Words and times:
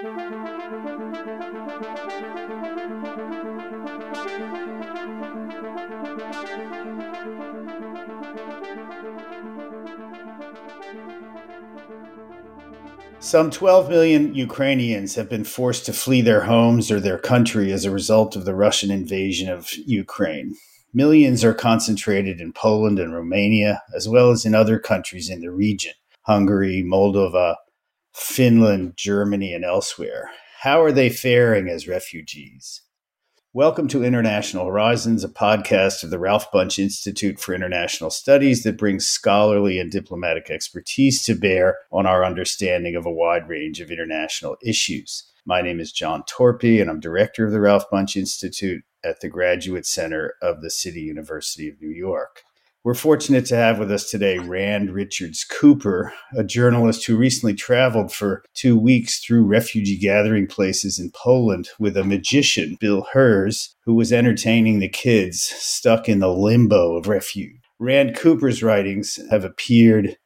Some 0.00 0.10
12 13.50 13.88
million 13.90 14.34
Ukrainians 14.36 15.16
have 15.16 15.28
been 15.28 15.42
forced 15.42 15.84
to 15.86 15.92
flee 15.92 16.20
their 16.20 16.42
homes 16.42 16.92
or 16.92 17.00
their 17.00 17.18
country 17.18 17.72
as 17.72 17.84
a 17.84 17.90
result 17.90 18.36
of 18.36 18.44
the 18.44 18.54
Russian 18.54 18.92
invasion 18.92 19.48
of 19.48 19.72
Ukraine. 19.72 20.54
Millions 20.94 21.42
are 21.42 21.52
concentrated 21.52 22.40
in 22.40 22.52
Poland 22.52 23.00
and 23.00 23.12
Romania, 23.12 23.82
as 23.96 24.08
well 24.08 24.30
as 24.30 24.44
in 24.44 24.54
other 24.54 24.78
countries 24.78 25.28
in 25.28 25.40
the 25.40 25.50
region 25.50 25.94
Hungary, 26.22 26.84
Moldova, 26.86 27.56
Finland, 28.18 28.94
Germany, 28.96 29.54
and 29.54 29.64
elsewhere. 29.64 30.30
How 30.62 30.82
are 30.82 30.90
they 30.90 31.08
faring 31.08 31.68
as 31.68 31.86
refugees? 31.86 32.82
Welcome 33.52 33.86
to 33.88 34.02
International 34.02 34.66
Horizons, 34.66 35.22
a 35.22 35.28
podcast 35.28 36.02
of 36.02 36.10
the 36.10 36.18
Ralph 36.18 36.50
Bunche 36.50 36.80
Institute 36.80 37.38
for 37.38 37.54
International 37.54 38.10
Studies 38.10 38.64
that 38.64 38.76
brings 38.76 39.06
scholarly 39.06 39.78
and 39.78 39.90
diplomatic 39.90 40.50
expertise 40.50 41.22
to 41.24 41.36
bear 41.36 41.78
on 41.92 42.06
our 42.06 42.24
understanding 42.24 42.96
of 42.96 43.06
a 43.06 43.12
wide 43.12 43.48
range 43.48 43.80
of 43.80 43.90
international 43.90 44.56
issues. 44.64 45.24
My 45.46 45.62
name 45.62 45.78
is 45.78 45.92
John 45.92 46.24
Torpey, 46.24 46.80
and 46.80 46.90
I'm 46.90 47.00
director 47.00 47.46
of 47.46 47.52
the 47.52 47.60
Ralph 47.60 47.84
Bunche 47.88 48.16
Institute 48.16 48.82
at 49.04 49.20
the 49.20 49.28
Graduate 49.28 49.86
Center 49.86 50.34
of 50.42 50.60
the 50.60 50.70
City 50.70 51.02
University 51.02 51.68
of 51.68 51.80
New 51.80 51.94
York. 51.94 52.42
We're 52.88 52.94
fortunate 52.94 53.44
to 53.48 53.54
have 53.54 53.78
with 53.78 53.92
us 53.92 54.08
today 54.08 54.38
Rand 54.38 54.94
Richards 54.94 55.44
Cooper, 55.44 56.14
a 56.34 56.42
journalist 56.42 57.04
who 57.04 57.18
recently 57.18 57.52
traveled 57.52 58.10
for 58.14 58.42
two 58.54 58.78
weeks 58.78 59.22
through 59.22 59.44
refugee 59.44 59.98
gathering 59.98 60.46
places 60.46 60.98
in 60.98 61.10
Poland 61.14 61.68
with 61.78 61.98
a 61.98 62.02
magician, 62.02 62.78
Bill 62.80 63.06
Herz, 63.12 63.76
who 63.84 63.94
was 63.94 64.10
entertaining 64.10 64.78
the 64.78 64.88
kids 64.88 65.42
stuck 65.42 66.08
in 66.08 66.20
the 66.20 66.32
limbo 66.32 66.96
of 66.96 67.08
refuge. 67.08 67.60
Rand 67.78 68.16
Cooper's 68.16 68.62
writings 68.62 69.18
have 69.30 69.44
appeared 69.44 70.16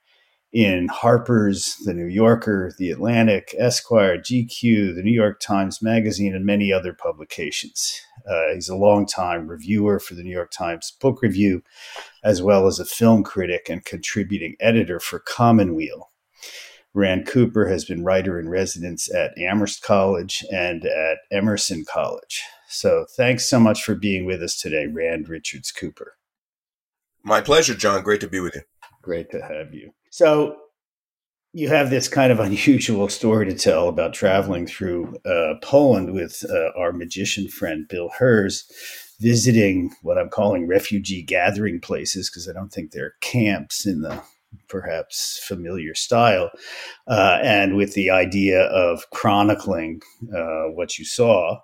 in 0.53 0.87
Harper's, 0.87 1.75
The 1.85 1.95
New 1.95 2.07
Yorker, 2.07 2.71
The 2.79 2.93
Atlantic, 2.93 3.57
Esquire, 3.59 4.19
GQ, 4.19 4.95
The 4.95 5.03
New 5.03 5.11
York 5.11 5.41
Times 5.41 5.83
Magazine, 5.83 6.33
and 6.33 6.47
many 6.47 6.73
other 6.73 6.93
publications. 6.93 8.01
Uh, 8.29 8.55
he's 8.55 8.69
a 8.69 8.77
longtime 8.77 9.49
reviewer 9.49 9.99
for 9.99 10.15
the 10.15 10.23
New 10.23 10.31
York 10.33 10.51
Times 10.51 10.93
Book 11.01 11.23
Review, 11.23 11.63
as 12.23 12.43
well 12.43 12.67
as 12.67 12.79
a 12.79 12.85
film 12.85 13.23
critic 13.23 13.69
and 13.69 13.85
contributing 13.85 14.57
editor 14.61 15.01
for 15.01 15.19
Commonweal. 15.19 16.11
Rand 16.95 17.27
Cooper 17.27 17.67
has 17.69 17.85
been 17.85 18.05
writer 18.05 18.39
in 18.39 18.49
residence 18.49 19.13
at 19.15 19.37
Amherst 19.39 19.83
College 19.83 20.45
and 20.53 20.85
at 20.85 21.19
Emerson 21.31 21.85
College. 21.89 22.43
So 22.69 23.07
thanks 23.17 23.47
so 23.47 23.59
much 23.59 23.83
for 23.83 23.95
being 23.95 24.27
with 24.27 24.43
us 24.43 24.61
today, 24.61 24.87
Rand 24.87 25.29
Richards 25.29 25.73
Cooper. 25.73 26.17
My 27.23 27.41
pleasure, 27.41 27.75
John. 27.75 28.03
Great 28.03 28.21
to 28.23 28.29
be 28.29 28.41
with 28.41 28.57
you. 28.57 28.63
Great 29.01 29.31
to 29.31 29.43
have 29.43 29.73
you. 29.73 29.93
So 30.11 30.57
you 31.53 31.69
have 31.69 31.91
this 31.91 32.09
kind 32.09 32.33
of 32.33 32.41
unusual 32.41 33.09
story 33.09 33.47
to 33.47 33.55
tell 33.55 33.89
about 33.89 34.15
traveling 34.15 34.67
through 34.67 35.17
uh, 35.25 35.55
Poland 35.63 36.13
with 36.13 36.45
uh, 36.51 36.79
our 36.79 36.93
magician 36.93 37.49
friend 37.49 37.87
Bill 37.89 38.11
Herz, 38.19 38.65
visiting 39.21 39.95
what 40.03 40.19
I'm 40.19 40.29
calling 40.29 40.67
refugee 40.67 41.23
gathering 41.23 41.81
places 41.81 42.29
because 42.29 42.49
I 42.49 42.53
don't 42.53 42.73
think 42.73 42.91
they're 42.91 43.15
camps 43.21 43.87
in 43.87 44.01
the 44.03 44.21
perhaps 44.69 45.43
familiar 45.47 45.95
style, 45.95 46.51
uh, 47.07 47.39
and 47.43 47.77
with 47.77 47.95
the 47.95 48.11
idea 48.11 48.63
of 48.65 49.09
chronicling 49.11 50.03
uh, 50.35 50.65
what 50.65 50.99
you 50.99 51.05
saw. 51.05 51.61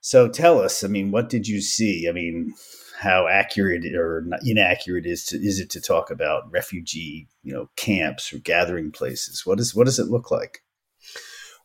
So 0.00 0.28
tell 0.28 0.60
us, 0.60 0.84
I 0.84 0.88
mean, 0.88 1.10
what 1.10 1.28
did 1.28 1.48
you 1.48 1.60
see? 1.60 2.08
I 2.08 2.12
mean, 2.12 2.54
how 3.02 3.26
accurate 3.26 3.84
or 3.94 4.24
inaccurate 4.44 5.06
is 5.06 5.24
to, 5.26 5.36
is 5.36 5.58
it 5.58 5.70
to 5.70 5.80
talk 5.80 6.10
about 6.10 6.50
refugee 6.50 7.28
you 7.42 7.52
know 7.52 7.68
camps 7.76 8.32
or 8.32 8.38
gathering 8.38 8.90
places? 8.90 9.42
What 9.44 9.60
is 9.60 9.74
what 9.74 9.86
does 9.86 9.98
it 9.98 10.08
look 10.08 10.30
like? 10.30 10.60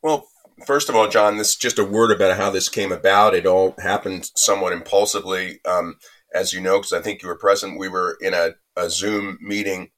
Well 0.01 0.27
first 0.65 0.89
of 0.89 0.95
all 0.95 1.07
john 1.07 1.37
this 1.37 1.55
just 1.55 1.77
a 1.77 1.83
word 1.83 2.11
about 2.11 2.37
how 2.37 2.49
this 2.49 2.69
came 2.69 2.91
about. 2.91 3.35
It 3.35 3.45
all 3.45 3.75
happened 3.79 4.29
somewhat 4.35 4.73
impulsively. 4.73 5.59
Um, 5.65 5.95
as 6.35 6.51
you 6.51 6.59
know 6.59 6.77
because 6.77 6.91
i 6.91 6.99
think 6.99 7.21
you 7.21 7.27
were 7.29 7.37
present 7.37 7.79
we 7.79 7.87
were 7.87 8.17
in 8.19 8.33
a, 8.33 8.49
a 8.75 8.89
zoom 8.89 9.37
meeting 9.41 9.89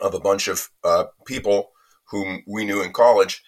of 0.00 0.12
a 0.12 0.20
bunch 0.20 0.48
of 0.48 0.70
uh, 0.84 1.04
people 1.26 1.70
whom 2.08 2.42
we 2.46 2.64
knew 2.64 2.82
in 2.82 2.92
college. 2.92 3.42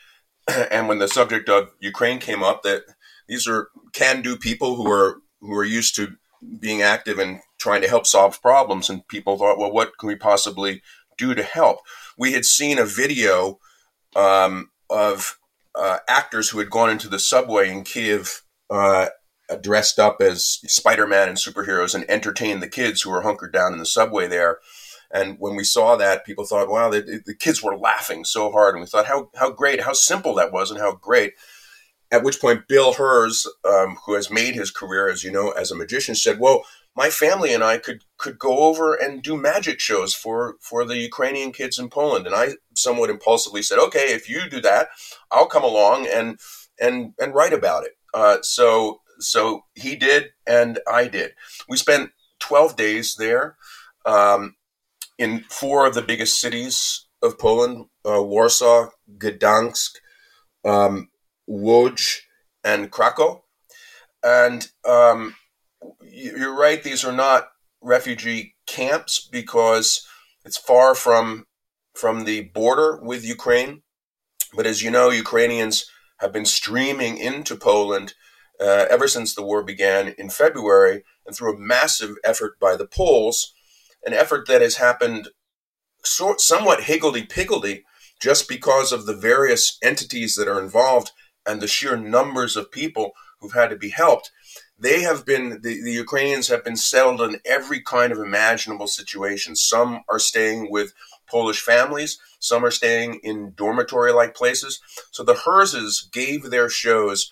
And 0.70 0.88
when 0.88 0.98
the 0.98 1.08
subject 1.08 1.48
of 1.48 1.70
ukraine 1.80 2.18
came 2.18 2.42
up 2.42 2.62
that 2.62 2.82
these 3.28 3.48
are 3.48 3.68
can 3.92 4.20
do 4.20 4.36
people 4.36 4.76
who 4.76 4.90
are 4.90 5.22
who 5.40 5.54
are 5.54 5.64
used 5.64 5.96
to 5.96 6.16
being 6.58 6.82
active 6.82 7.18
and 7.18 7.40
trying 7.58 7.82
to 7.82 7.88
help 7.88 8.06
solve 8.06 8.42
problems. 8.42 8.90
And 8.90 9.06
people 9.08 9.36
thought, 9.36 9.58
well, 9.58 9.72
what 9.72 9.98
can 9.98 10.06
we 10.06 10.16
possibly 10.16 10.82
do 11.16 11.34
to 11.34 11.42
help? 11.42 11.78
We 12.18 12.32
had 12.32 12.44
seen 12.44 12.78
a 12.78 12.84
video 12.84 13.58
um, 14.16 14.70
of 14.88 15.38
uh, 15.74 15.98
actors 16.08 16.50
who 16.50 16.58
had 16.58 16.70
gone 16.70 16.90
into 16.90 17.08
the 17.08 17.18
subway 17.18 17.70
in 17.70 17.84
Kiev. 17.84 18.42
Uh, 18.70 19.08
dressed 19.60 19.98
up 19.98 20.22
as 20.22 20.60
Spider-Man 20.66 21.28
and 21.28 21.36
superheroes 21.36 21.94
and 21.94 22.08
entertained 22.08 22.62
the 22.62 22.68
kids 22.68 23.02
who 23.02 23.10
were 23.10 23.20
hunkered 23.22 23.52
down 23.52 23.74
in 23.74 23.78
the 23.78 23.84
subway 23.84 24.26
there. 24.26 24.58
And 25.10 25.36
when 25.38 25.54
we 25.54 25.64
saw 25.64 25.96
that, 25.96 26.24
people 26.24 26.46
thought, 26.46 26.70
wow, 26.70 26.88
the, 26.90 27.22
the 27.24 27.34
kids 27.34 27.62
were 27.62 27.76
laughing 27.76 28.24
so 28.24 28.50
hard. 28.50 28.74
And 28.74 28.80
we 28.80 28.86
thought, 28.86 29.06
how, 29.06 29.30
how 29.36 29.50
great, 29.50 29.82
how 29.82 29.92
simple 29.92 30.34
that 30.36 30.50
was 30.50 30.70
and 30.70 30.80
how 30.80 30.94
great. 30.94 31.34
At 32.10 32.22
which 32.22 32.40
point, 32.40 32.68
Bill 32.68 32.94
Herz, 32.94 33.46
um, 33.64 33.96
who 34.06 34.14
has 34.14 34.30
made 34.30 34.54
his 34.54 34.70
career, 34.70 35.08
as 35.08 35.24
you 35.24 35.32
know, 35.32 35.50
as 35.50 35.70
a 35.70 35.76
magician, 35.76 36.14
said, 36.14 36.38
"Well, 36.38 36.64
my 36.96 37.10
family 37.10 37.52
and 37.52 37.64
I 37.64 37.78
could 37.78 38.04
could 38.18 38.38
go 38.38 38.58
over 38.60 38.94
and 38.94 39.22
do 39.22 39.36
magic 39.36 39.80
shows 39.80 40.14
for 40.14 40.56
for 40.60 40.84
the 40.84 40.96
Ukrainian 40.96 41.52
kids 41.52 41.78
in 41.78 41.88
Poland." 41.88 42.26
And 42.26 42.34
I 42.34 42.50
somewhat 42.76 43.10
impulsively 43.10 43.62
said, 43.62 43.78
"Okay, 43.78 44.12
if 44.12 44.28
you 44.28 44.48
do 44.48 44.60
that, 44.60 44.88
I'll 45.30 45.46
come 45.46 45.64
along 45.64 46.06
and 46.06 46.38
and 46.80 47.14
and 47.18 47.34
write 47.34 47.52
about 47.52 47.84
it." 47.84 47.92
Uh, 48.12 48.38
so 48.42 49.00
so 49.18 49.64
he 49.74 49.96
did, 49.96 50.30
and 50.46 50.78
I 50.88 51.08
did. 51.08 51.32
We 51.68 51.76
spent 51.76 52.10
twelve 52.38 52.76
days 52.76 53.16
there 53.16 53.56
um, 54.06 54.56
in 55.18 55.44
four 55.48 55.86
of 55.86 55.94
the 55.94 56.02
biggest 56.02 56.40
cities 56.40 57.06
of 57.22 57.38
Poland: 57.38 57.86
uh, 58.08 58.22
Warsaw, 58.22 58.90
Gdansk. 59.18 59.96
Um, 60.64 61.08
Łódź, 61.48 62.20
and 62.62 62.90
Krakow. 62.90 63.44
And 64.22 64.68
um, 64.84 65.36
you're 66.02 66.56
right; 66.56 66.82
these 66.82 67.04
are 67.04 67.12
not 67.12 67.48
refugee 67.80 68.54
camps 68.66 69.28
because 69.30 70.06
it's 70.44 70.56
far 70.56 70.94
from 70.94 71.46
from 71.94 72.24
the 72.24 72.42
border 72.42 72.98
with 73.02 73.24
Ukraine. 73.24 73.82
But 74.54 74.66
as 74.66 74.82
you 74.82 74.90
know, 74.90 75.10
Ukrainians 75.10 75.86
have 76.18 76.32
been 76.32 76.46
streaming 76.46 77.18
into 77.18 77.56
Poland 77.56 78.14
uh, 78.60 78.86
ever 78.88 79.08
since 79.08 79.34
the 79.34 79.42
war 79.42 79.62
began 79.62 80.14
in 80.16 80.30
February, 80.30 81.04
and 81.26 81.34
through 81.34 81.54
a 81.54 81.58
massive 81.58 82.16
effort 82.24 82.58
by 82.60 82.76
the 82.76 82.86
Poles, 82.86 83.52
an 84.06 84.12
effort 84.12 84.46
that 84.46 84.62
has 84.62 84.76
happened 84.76 85.28
somewhat 86.04 86.84
higgledy-piggledy 86.84 87.84
just 88.20 88.48
because 88.48 88.92
of 88.92 89.06
the 89.06 89.16
various 89.16 89.78
entities 89.82 90.34
that 90.36 90.48
are 90.48 90.60
involved 90.60 91.12
and 91.46 91.60
the 91.60 91.68
sheer 91.68 91.96
numbers 91.96 92.56
of 92.56 92.70
people 92.70 93.12
who've 93.40 93.52
had 93.52 93.70
to 93.70 93.76
be 93.76 93.90
helped, 93.90 94.30
they 94.78 95.02
have 95.02 95.24
been 95.24 95.60
the, 95.62 95.82
the 95.82 95.92
Ukrainians 95.92 96.48
have 96.48 96.64
been 96.64 96.76
settled 96.76 97.20
in 97.20 97.40
every 97.44 97.80
kind 97.80 98.12
of 98.12 98.18
imaginable 98.18 98.86
situation. 98.86 99.56
Some 99.56 100.00
are 100.08 100.18
staying 100.18 100.70
with 100.70 100.92
Polish 101.28 101.60
families, 101.60 102.18
some 102.38 102.64
are 102.64 102.70
staying 102.70 103.20
in 103.22 103.54
dormitory 103.56 104.12
like 104.12 104.34
places. 104.34 104.80
So 105.10 105.22
the 105.22 105.34
Herzes 105.34 106.10
gave 106.12 106.50
their 106.50 106.68
shows 106.68 107.30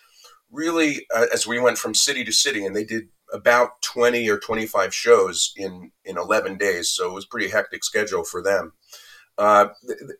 really 0.51 1.07
uh, 1.15 1.27
as 1.33 1.47
we 1.47 1.59
went 1.59 1.79
from 1.79 1.95
city 1.95 2.25
to 2.25 2.33
city, 2.33 2.65
and 2.65 2.77
they 2.77 2.85
did 2.85 3.09
about 3.33 3.81
20 3.83 4.29
or 4.29 4.39
25 4.39 4.95
shows 4.95 5.53
in 5.57 5.91
in 6.05 6.19
11 6.19 6.59
days 6.59 6.91
so 6.91 7.11
it 7.11 7.15
was 7.15 7.25
pretty 7.25 7.49
hectic 7.49 7.83
schedule 7.83 8.25
for 8.25 8.43
them 8.43 8.73
uh, 9.43 9.71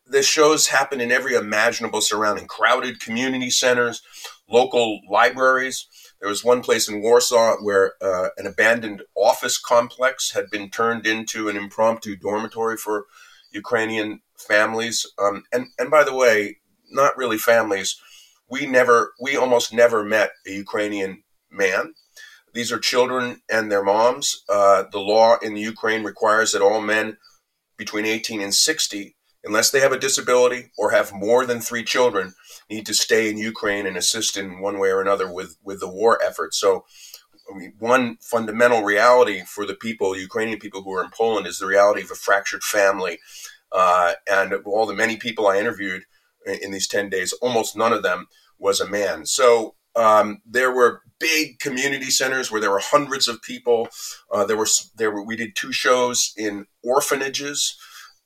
the, 0.05 0.21
shows 0.21 0.67
happen 0.67 0.99
in 0.99 1.09
every 1.09 1.33
imaginable 1.33 2.01
surrounding 2.01 2.45
crowded 2.45 2.99
community 2.99 3.49
centers, 3.49 4.01
local 4.49 4.99
libraries. 5.09 5.87
There 6.19 6.27
was 6.27 6.43
one 6.43 6.61
place 6.61 6.89
in 6.89 7.01
Warsaw 7.01 7.55
where 7.61 7.93
uh, 8.01 8.29
an 8.35 8.45
abandoned 8.45 9.03
office 9.15 9.57
complex 9.57 10.31
had 10.33 10.49
been 10.51 10.69
turned 10.69 11.07
into 11.07 11.47
an 11.47 11.55
impromptu 11.55 12.17
dormitory 12.17 12.75
for 12.75 13.05
Ukrainian 13.53 14.19
families. 14.35 15.09
Um, 15.17 15.45
and, 15.53 15.67
and 15.79 15.89
by 15.89 16.03
the 16.03 16.13
way, 16.13 16.57
not 16.91 17.15
really 17.15 17.37
families. 17.37 17.95
We 18.49 18.65
never, 18.65 19.13
we 19.21 19.37
almost 19.37 19.73
never 19.73 20.03
met 20.03 20.31
a 20.45 20.51
Ukrainian 20.51 21.23
man. 21.49 21.93
These 22.53 22.73
are 22.73 22.79
children 22.79 23.41
and 23.49 23.71
their 23.71 23.85
moms. 23.85 24.43
Uh, 24.49 24.83
the 24.91 24.99
law 24.99 25.37
in 25.41 25.53
the 25.53 25.61
Ukraine 25.61 26.03
requires 26.03 26.51
that 26.51 26.61
all 26.61 26.81
men 26.81 27.15
between 27.83 28.05
18 28.05 28.41
and 28.41 28.55
60 28.55 29.15
unless 29.43 29.69
they 29.69 29.81
have 29.81 29.91
a 29.91 29.99
disability 29.99 30.71
or 30.77 30.91
have 30.91 31.11
more 31.13 31.45
than 31.45 31.59
three 31.59 31.83
children, 31.83 32.33
need 32.69 32.85
to 32.85 32.93
stay 32.93 33.29
in 33.29 33.37
Ukraine 33.37 33.85
and 33.85 33.97
assist 33.97 34.37
in 34.37 34.61
one 34.61 34.79
way 34.79 34.89
or 34.89 35.01
another 35.01 35.31
with, 35.31 35.57
with 35.61 35.81
the 35.81 35.89
war 35.89 36.17
effort. 36.23 36.53
So, 36.53 36.85
I 37.53 37.57
mean, 37.57 37.73
one 37.77 38.17
fundamental 38.21 38.83
reality 38.83 39.43
for 39.45 39.65
the 39.65 39.75
people, 39.75 40.17
Ukrainian 40.17 40.59
people 40.59 40.81
who 40.81 40.93
are 40.93 41.03
in 41.03 41.11
Poland, 41.11 41.45
is 41.45 41.59
the 41.59 41.65
reality 41.65 42.01
of 42.01 42.11
a 42.11 42.15
fractured 42.15 42.63
family. 42.63 43.19
Uh, 43.69 44.13
and 44.31 44.53
all 44.65 44.85
the 44.85 44.93
many 44.93 45.17
people 45.17 45.47
I 45.47 45.57
interviewed 45.57 46.03
in, 46.45 46.59
in 46.63 46.71
these 46.71 46.87
10 46.87 47.09
days, 47.09 47.33
almost 47.33 47.75
none 47.75 47.91
of 47.91 48.03
them 48.03 48.27
was 48.57 48.79
a 48.79 48.89
man. 48.89 49.25
So 49.25 49.75
um, 49.95 50.41
there 50.45 50.71
were 50.71 51.01
big 51.19 51.59
community 51.59 52.09
centers 52.09 52.51
where 52.51 52.59
there 52.59 52.71
were 52.71 52.81
hundreds 52.81 53.27
of 53.27 53.41
people. 53.41 53.87
Uh, 54.31 54.45
there 54.45 54.57
were 54.57 54.67
there 54.95 55.11
were 55.11 55.23
we 55.23 55.35
did 55.35 55.55
two 55.55 55.71
shows 55.71 56.33
in 56.37 56.65
orphanages, 56.83 57.77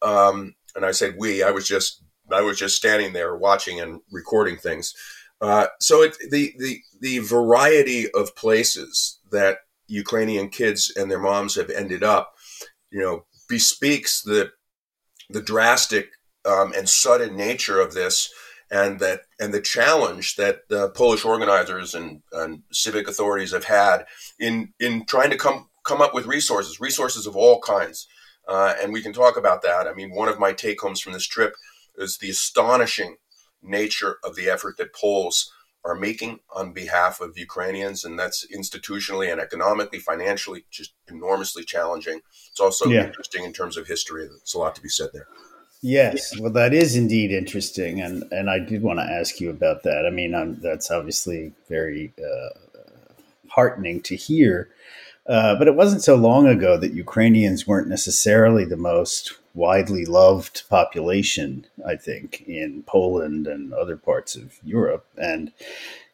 um, 0.01 0.55
and 0.75 0.85
I 0.85 0.91
said 0.91 1.15
we. 1.17 1.43
I 1.43 1.51
was 1.51 1.67
just 1.67 2.01
I 2.31 2.41
was 2.41 2.57
just 2.57 2.75
standing 2.75 3.13
there 3.13 3.35
watching 3.35 3.79
and 3.79 4.01
recording 4.11 4.57
things. 4.57 4.93
Uh, 5.41 5.67
so 5.79 6.01
it, 6.01 6.17
the 6.29 6.53
the 6.57 6.81
the 6.99 7.19
variety 7.19 8.09
of 8.11 8.35
places 8.35 9.19
that 9.31 9.59
Ukrainian 9.87 10.49
kids 10.49 10.91
and 10.95 11.09
their 11.09 11.19
moms 11.19 11.55
have 11.55 11.69
ended 11.69 12.03
up, 12.03 12.35
you 12.91 12.99
know, 12.99 13.25
bespeaks 13.47 14.21
the 14.21 14.51
the 15.29 15.41
drastic 15.41 16.11
um, 16.45 16.73
and 16.75 16.87
sudden 16.89 17.35
nature 17.35 17.79
of 17.79 17.93
this 17.93 18.31
and 18.69 18.99
that 18.99 19.21
and 19.39 19.53
the 19.53 19.61
challenge 19.61 20.35
that 20.35 20.67
the 20.69 20.89
Polish 20.89 21.23
organizers 21.23 21.95
and, 21.95 22.21
and 22.31 22.63
civic 22.71 23.07
authorities 23.07 23.51
have 23.51 23.65
had 23.65 24.05
in 24.39 24.73
in 24.79 25.05
trying 25.05 25.29
to 25.29 25.37
come 25.37 25.69
come 25.83 26.01
up 26.01 26.13
with 26.13 26.25
resources, 26.25 26.79
resources 26.79 27.25
of 27.25 27.35
all 27.35 27.61
kinds, 27.61 28.07
uh, 28.47 28.73
and 28.81 28.91
we 28.91 29.01
can 29.01 29.13
talk 29.13 29.37
about 29.37 29.61
that. 29.61 29.87
I 29.87 29.93
mean, 29.93 30.13
one 30.13 30.27
of 30.27 30.39
my 30.39 30.53
take 30.53 30.81
homes 30.81 30.99
from 30.99 31.13
this 31.13 31.27
trip 31.27 31.55
is 31.97 32.17
the 32.17 32.29
astonishing 32.29 33.15
nature 33.61 34.17
of 34.23 34.35
the 34.35 34.49
effort 34.49 34.77
that 34.77 34.93
Poles 34.93 35.51
are 35.85 35.95
making 35.95 36.39
on 36.53 36.73
behalf 36.73 37.21
of 37.21 37.37
Ukrainians, 37.37 38.03
and 38.03 38.19
that's 38.19 38.45
institutionally 38.53 39.31
and 39.31 39.39
economically, 39.39 39.99
financially, 39.99 40.65
just 40.69 40.93
enormously 41.07 41.63
challenging. 41.63 42.19
It's 42.51 42.59
also 42.59 42.89
yeah. 42.89 43.05
interesting 43.05 43.45
in 43.45 43.53
terms 43.53 43.77
of 43.77 43.87
history. 43.87 44.27
There's 44.27 44.53
a 44.53 44.59
lot 44.59 44.75
to 44.75 44.81
be 44.81 44.89
said 44.89 45.09
there. 45.13 45.27
Yes, 45.87 46.37
well, 46.37 46.51
that 46.51 46.73
is 46.73 46.97
indeed 46.97 47.31
interesting, 47.31 48.01
and 48.01 48.25
and 48.29 48.49
I 48.49 48.59
did 48.59 48.81
want 48.81 48.99
to 48.99 49.05
ask 49.05 49.39
you 49.39 49.49
about 49.49 49.83
that. 49.83 50.05
I 50.05 50.09
mean, 50.09 50.35
um, 50.35 50.59
that's 50.59 50.91
obviously 50.91 51.53
very 51.69 52.11
uh, 52.19 52.59
heartening 53.47 54.01
to 54.01 54.17
hear, 54.17 54.69
uh, 55.27 55.55
but 55.55 55.69
it 55.69 55.75
wasn't 55.75 56.03
so 56.03 56.15
long 56.15 56.45
ago 56.45 56.75
that 56.75 56.93
Ukrainians 56.93 57.65
weren't 57.65 57.87
necessarily 57.87 58.65
the 58.65 58.75
most 58.75 59.37
widely 59.53 60.03
loved 60.03 60.67
population. 60.69 61.65
I 61.87 61.95
think 61.95 62.41
in 62.41 62.83
Poland 62.83 63.47
and 63.47 63.73
other 63.73 63.95
parts 63.95 64.35
of 64.35 64.59
Europe, 64.65 65.05
and 65.17 65.53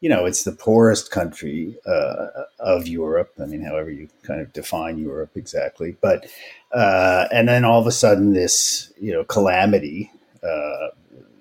you 0.03 0.09
know, 0.09 0.25
it's 0.25 0.43
the 0.43 0.51
poorest 0.51 1.11
country 1.11 1.77
uh, 1.87 2.27
of 2.59 2.89
Europe. 2.89 3.31
I 3.41 3.45
mean, 3.45 3.63
however 3.63 3.89
you 3.89 4.09
kind 4.23 4.41
of 4.41 4.51
define 4.51 4.97
Europe 4.97 5.31
exactly, 5.35 5.95
but 6.01 6.27
uh, 6.73 7.29
and 7.31 7.47
then 7.47 7.63
all 7.63 7.79
of 7.79 7.87
a 7.87 7.91
sudden, 7.93 8.33
this 8.33 8.91
you 8.99 9.13
know 9.13 9.23
calamity, 9.23 10.11
uh, 10.43 10.89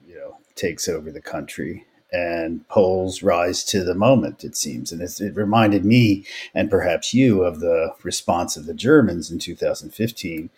you 0.07 0.15
know, 0.15 0.37
takes 0.55 0.89
over 0.89 1.11
the 1.11 1.21
country, 1.21 1.85
and 2.13 2.67
Poles 2.69 3.23
rise 3.23 3.65
to 3.65 3.83
the 3.83 3.95
moment. 3.95 4.45
It 4.45 4.57
seems, 4.57 4.93
and 4.93 5.01
it 5.01 5.35
reminded 5.35 5.85
me, 5.85 6.25
and 6.55 6.71
perhaps 6.71 7.15
you, 7.15 7.43
of 7.43 7.61
the 7.61 7.95
response 8.03 8.57
of 8.57 8.67
the 8.67 8.75
Germans 8.75 9.31
in 9.31 9.39
2015 9.39 10.51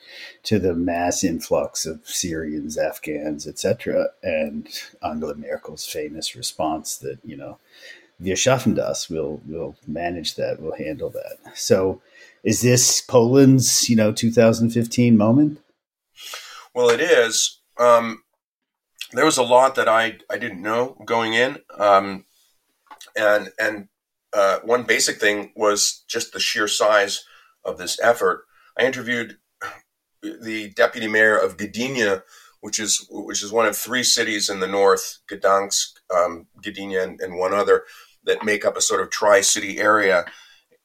to 0.42 0.58
the 0.58 0.74
mass 0.74 1.22
influx 1.22 1.86
of 1.86 2.00
Syrians, 2.04 2.76
Afghans, 2.76 3.46
etc., 3.46 4.08
and 4.22 4.68
Angela 5.02 5.36
Merkel's 5.36 5.86
famous 5.86 6.34
response 6.34 6.96
that 6.98 7.18
you 7.24 7.36
know, 7.36 7.58
"Wir 8.18 8.34
schaffen 8.36 8.74
das. 8.74 9.08
We'll 9.08 9.40
we'll 9.46 9.76
manage 9.86 10.34
that. 10.34 10.60
We'll 10.60 10.76
handle 10.76 11.10
that." 11.10 11.56
So 11.56 12.02
is 12.42 12.60
this 12.60 13.00
Poland's, 13.00 13.88
you 13.88 13.96
know, 13.96 14.12
2015 14.12 15.16
moment? 15.16 15.60
Well, 16.74 16.90
it 16.90 17.00
is. 17.00 17.60
Um, 17.78 18.23
there 19.14 19.24
was 19.24 19.38
a 19.38 19.42
lot 19.42 19.74
that 19.76 19.88
I, 19.88 20.18
I 20.30 20.38
didn't 20.38 20.62
know 20.62 20.96
going 21.04 21.34
in. 21.34 21.58
Um, 21.76 22.24
and 23.16 23.50
and 23.58 23.88
uh, 24.32 24.58
one 24.64 24.82
basic 24.82 25.18
thing 25.18 25.52
was 25.56 26.04
just 26.08 26.32
the 26.32 26.40
sheer 26.40 26.68
size 26.68 27.24
of 27.64 27.78
this 27.78 27.98
effort. 28.00 28.46
I 28.78 28.84
interviewed 28.84 29.38
the 30.22 30.70
deputy 30.70 31.06
mayor 31.06 31.36
of 31.36 31.56
Gdynia, 31.56 32.22
which 32.60 32.78
is 32.78 33.06
which 33.10 33.42
is 33.42 33.52
one 33.52 33.66
of 33.66 33.76
three 33.76 34.02
cities 34.02 34.48
in 34.48 34.60
the 34.60 34.66
north, 34.66 35.18
Gdansk, 35.30 35.98
um, 36.14 36.46
Gdynia, 36.60 37.02
and, 37.02 37.20
and 37.20 37.38
one 37.38 37.54
other 37.54 37.84
that 38.24 38.44
make 38.44 38.64
up 38.64 38.76
a 38.76 38.80
sort 38.80 39.02
of 39.02 39.10
tri-city 39.10 39.78
area 39.78 40.24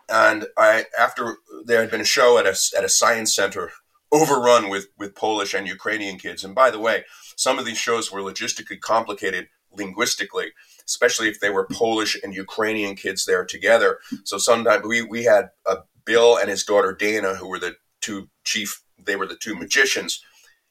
and 0.09 0.47
I 0.57 0.85
after 0.97 1.37
there 1.65 1.81
had 1.81 1.91
been 1.91 2.01
a 2.01 2.05
show 2.05 2.37
at 2.37 2.45
a 2.45 2.57
at 2.77 2.83
a 2.83 2.89
science 2.89 3.35
center 3.35 3.71
overrun 4.11 4.69
with 4.69 4.87
with 4.97 5.15
Polish 5.15 5.53
and 5.53 5.67
Ukrainian 5.67 6.17
kids. 6.17 6.43
And 6.43 6.55
by 6.55 6.71
the 6.71 6.79
way, 6.79 7.05
some 7.39 7.57
of 7.57 7.65
these 7.65 7.77
shows 7.77 8.11
were 8.11 8.19
logistically 8.19 8.81
complicated 8.81 9.47
linguistically, 9.71 10.47
especially 10.85 11.29
if 11.29 11.39
they 11.39 11.49
were 11.49 11.65
Polish 11.71 12.19
and 12.21 12.33
Ukrainian 12.33 12.97
kids 12.97 13.25
there 13.25 13.45
together. 13.45 13.99
So 14.25 14.37
sometimes 14.37 14.85
we 14.85 15.03
we 15.03 15.23
had 15.23 15.51
a 15.65 15.77
Bill 16.03 16.37
and 16.37 16.49
his 16.49 16.65
daughter 16.65 16.93
Dana, 16.93 17.35
who 17.35 17.47
were 17.47 17.57
the 17.59 17.77
two 18.01 18.27
chief. 18.43 18.83
They 19.01 19.15
were 19.15 19.25
the 19.25 19.37
two 19.37 19.55
magicians. 19.55 20.21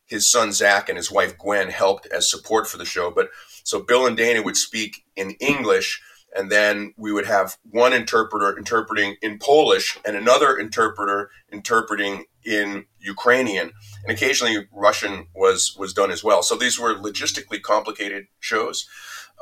His 0.04 0.30
son 0.30 0.52
Zach 0.52 0.90
and 0.90 0.98
his 0.98 1.10
wife 1.10 1.38
Gwen 1.38 1.70
helped 1.70 2.06
as 2.08 2.30
support 2.30 2.68
for 2.68 2.76
the 2.76 2.84
show. 2.84 3.10
But 3.10 3.30
so 3.64 3.82
Bill 3.82 4.06
and 4.06 4.16
Dana 4.16 4.42
would 4.42 4.58
speak 4.58 5.04
in 5.16 5.30
English 5.40 6.02
and 6.36 6.50
then 6.50 6.94
we 6.96 7.12
would 7.12 7.26
have 7.26 7.56
one 7.70 7.92
interpreter 7.92 8.56
interpreting 8.56 9.16
in 9.22 9.38
Polish 9.38 9.98
and 10.04 10.16
another 10.16 10.56
interpreter 10.56 11.30
interpreting 11.52 12.24
in 12.44 12.86
Ukrainian, 13.00 13.72
and 14.04 14.16
occasionally 14.16 14.66
Russian 14.72 15.26
was 15.34 15.76
was 15.78 15.92
done 15.92 16.10
as 16.10 16.24
well. 16.24 16.42
So 16.42 16.56
these 16.56 16.78
were 16.78 16.94
logistically 16.94 17.60
complicated 17.60 18.26
shows, 18.40 18.86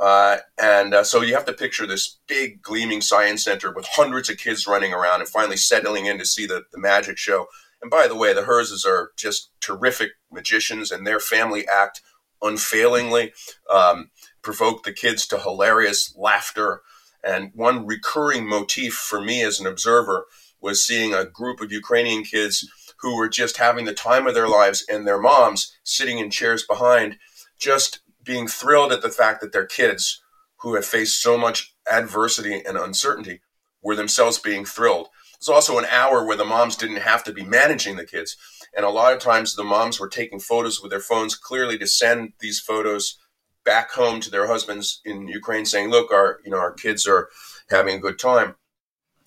uh, 0.01 0.39
and 0.61 0.95
uh, 0.95 1.05
so 1.05 1.23
you 1.23 1.35
have 1.35 1.47
to 1.47 1.53
picture 1.53 1.87
this 1.87 2.19
big 2.27 2.63
gleaming 2.63 3.01
science 3.01 3.45
center 3.45 3.73
with 3.73 3.87
hundreds 3.93 4.29
of 4.31 4.39
kids 4.39 4.67
running 4.67 4.93
around 4.93 5.21
and 5.21 5.29
finally 5.29 5.57
settling 5.57 6.07
in 6.07 6.19
to 6.19 6.27
see 6.27 6.47
the, 6.47 6.65
the 6.73 6.79
magic 6.79 7.19
show. 7.19 7.47
And 7.83 7.91
by 7.91 8.09
the 8.09 8.17
way, 8.17 8.33
the 8.33 8.43
Herzes 8.43 8.87
are 8.87 9.13
just 9.17 9.51
terrific 9.61 10.13
magicians, 10.33 10.91
and 10.91 11.07
their 11.07 11.21
family 11.21 11.67
act 11.69 12.01
unfailingly. 12.43 13.33
Um, 13.71 14.11
provoked 14.47 14.85
the 14.85 14.93
kids 14.93 15.27
to 15.27 15.41
hilarious 15.41 16.15
laughter. 16.17 16.83
And 17.25 17.51
one 17.57 17.85
recurring 17.85 18.49
motif 18.49 18.95
for 18.95 19.21
me 19.21 19.43
as 19.43 19.59
an 19.59 19.67
observer 19.67 20.27
was 20.61 20.87
seeing 20.87 21.13
a 21.13 21.25
group 21.25 21.61
of 21.61 21.73
Ukrainian 21.73 22.23
kids 22.23 22.65
who 23.01 23.17
were 23.17 23.29
just 23.29 23.57
having 23.57 23.87
the 23.87 23.93
time 23.93 24.25
of 24.29 24.35
their 24.35 24.47
lives 24.47 24.85
and 24.89 25.05
their 25.05 25.21
moms 25.21 25.77
sitting 25.83 26.21
in 26.21 26.31
chairs 26.31 26.65
behind, 26.65 27.19
just 27.59 27.99
being 28.23 28.47
thrilled 28.47 28.93
at 28.93 29.03
the 29.03 29.11
fact 29.11 29.41
that 29.41 29.51
their 29.53 29.67
kids, 29.67 30.23
who 30.59 30.77
have 30.77 30.87
faced 30.87 31.21
so 31.21 31.37
much 31.37 31.75
adversity 31.91 32.63
and 32.65 32.79
uncertainty, 32.79 33.41
were 33.83 33.97
themselves 33.97 34.39
being 34.39 34.65
thrilled. 34.65 35.09
There's 35.41 35.49
also 35.49 35.77
an 35.77 35.87
hour 35.87 36.25
where 36.25 36.37
the 36.37 36.45
moms 36.45 36.77
didn't 36.77 36.99
have 36.99 37.25
to 37.25 37.33
be 37.33 37.45
managing 37.45 37.97
the 37.97 38.07
kids. 38.07 38.37
And 38.77 38.87
a 38.87 38.91
lot 38.91 39.13
of 39.13 39.19
times 39.19 39.57
the 39.57 39.65
moms 39.65 39.99
were 39.99 40.09
taking 40.09 40.39
photos 40.39 40.81
with 40.81 40.93
their 40.93 41.01
phones, 41.01 41.35
clearly 41.35 41.77
to 41.79 41.87
send 41.89 42.35
these 42.39 42.61
photos 42.61 43.19
back 43.67 43.91
home 43.91 44.21
to 44.21 44.31
their 44.31 44.47
husbands 44.47 45.03
in 45.05 45.29
Ukraine 45.29 45.67
saying, 45.67 45.91
"Look, 45.91 46.11
our 46.13 46.39
you 46.45 46.51
know 46.51 46.59
our 46.59 46.73
kids 46.73 47.07
are 47.07 47.29
having 47.69 47.97
a 47.97 48.01
good 48.01 48.19
time." 48.19 48.55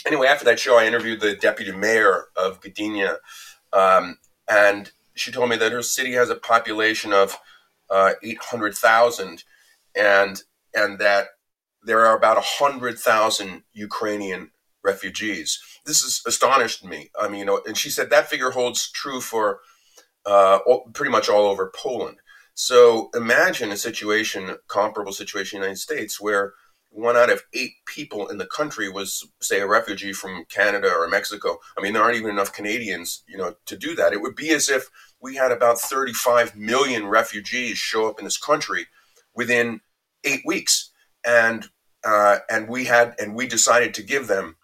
Anyway, 0.08 0.27
after 0.27 0.46
that 0.46 0.60
show, 0.60 0.79
I 0.79 0.88
interviewed 0.88 1.19
the 1.19 1.36
deputy 1.36 1.74
mayor 1.74 2.29
of 2.36 2.62
Gdynia, 2.62 3.17
um, 3.74 4.17
and 4.48 4.91
she 5.13 5.31
told 5.31 5.50
me 5.50 5.58
that 5.58 5.74
her 5.74 5.84
city 5.84 6.13
has 6.13 6.29
a 6.31 6.36
population 6.36 7.13
of 7.13 7.38
uh, 7.91 8.13
eight 8.24 8.41
hundred 8.41 8.74
thousand, 8.74 9.43
and 9.96 10.41
and 10.74 10.98
that 11.00 11.27
there 11.84 12.05
are 12.05 12.17
about 12.17 12.41
hundred 12.41 12.98
thousand 12.98 13.63
Ukrainian 13.74 14.51
refugees. 14.84 15.60
This 15.86 16.01
has 16.01 16.22
astonished 16.25 16.86
me. 16.86 17.12
I 17.19 17.27
mean, 17.27 17.39
you 17.39 17.46
know, 17.46 17.62
and 17.67 17.77
she 17.77 17.89
said 17.89 18.10
that 18.10 18.29
figure 18.29 18.51
holds 18.51 18.89
true 18.91 19.22
for 19.22 19.60
uh, 20.25 20.60
all, 20.65 20.89
pretty 20.93 21.12
much 21.12 21.29
all 21.29 21.46
over 21.48 21.72
Poland. 21.75 22.17
So 22.62 23.10
imagine 23.16 23.72
a 23.72 23.78
situation, 23.78 24.58
comparable 24.68 25.13
situation 25.13 25.56
in 25.56 25.62
the 25.62 25.68
United 25.68 25.80
States, 25.80 26.20
where 26.20 26.56
one 26.89 27.16
out 27.16 27.30
of 27.30 27.44
eight 27.54 27.75
people 27.86 28.28
in 28.28 28.38
the 28.38 28.46
country 28.46 28.89
was, 28.89 29.25
say, 29.39 29.62
a 29.62 29.66
refugee 29.66 30.12
from 30.12 30.44
Canada 30.50 30.92
or 30.94 31.08
Mexico. 31.08 31.60
I 31.78 31.82
mean, 31.82 31.94
there 31.94 32.04
aren't 32.04 32.18
even 32.18 32.32
enough 32.32 32.51
Canadians, 32.51 33.24
you 33.30 33.38
know, 33.38 33.56
to 33.66 33.78
do 33.78 33.96
that. 33.96 34.12
It 34.12 34.22
would 34.22 34.36
be 34.36 34.50
as 34.50 34.68
if 34.68 34.89
we 35.22 35.38
had 35.38 35.54
about 35.54 35.80
35 35.80 36.58
million 36.58 37.08
refugees 37.08 37.78
show 37.78 38.10
up 38.10 38.20
in 38.20 38.25
this 38.25 38.38
country 38.38 38.88
within 39.34 39.80
eight 40.25 40.42
weeks, 40.46 40.92
and 41.25 41.70
uh, 42.04 42.39
and 42.50 42.68
we 42.68 42.84
had 42.84 43.16
and 43.20 43.36
we 43.36 43.48
decided 43.48 43.94
to 43.94 44.04
give 44.04 44.28
them 44.28 44.58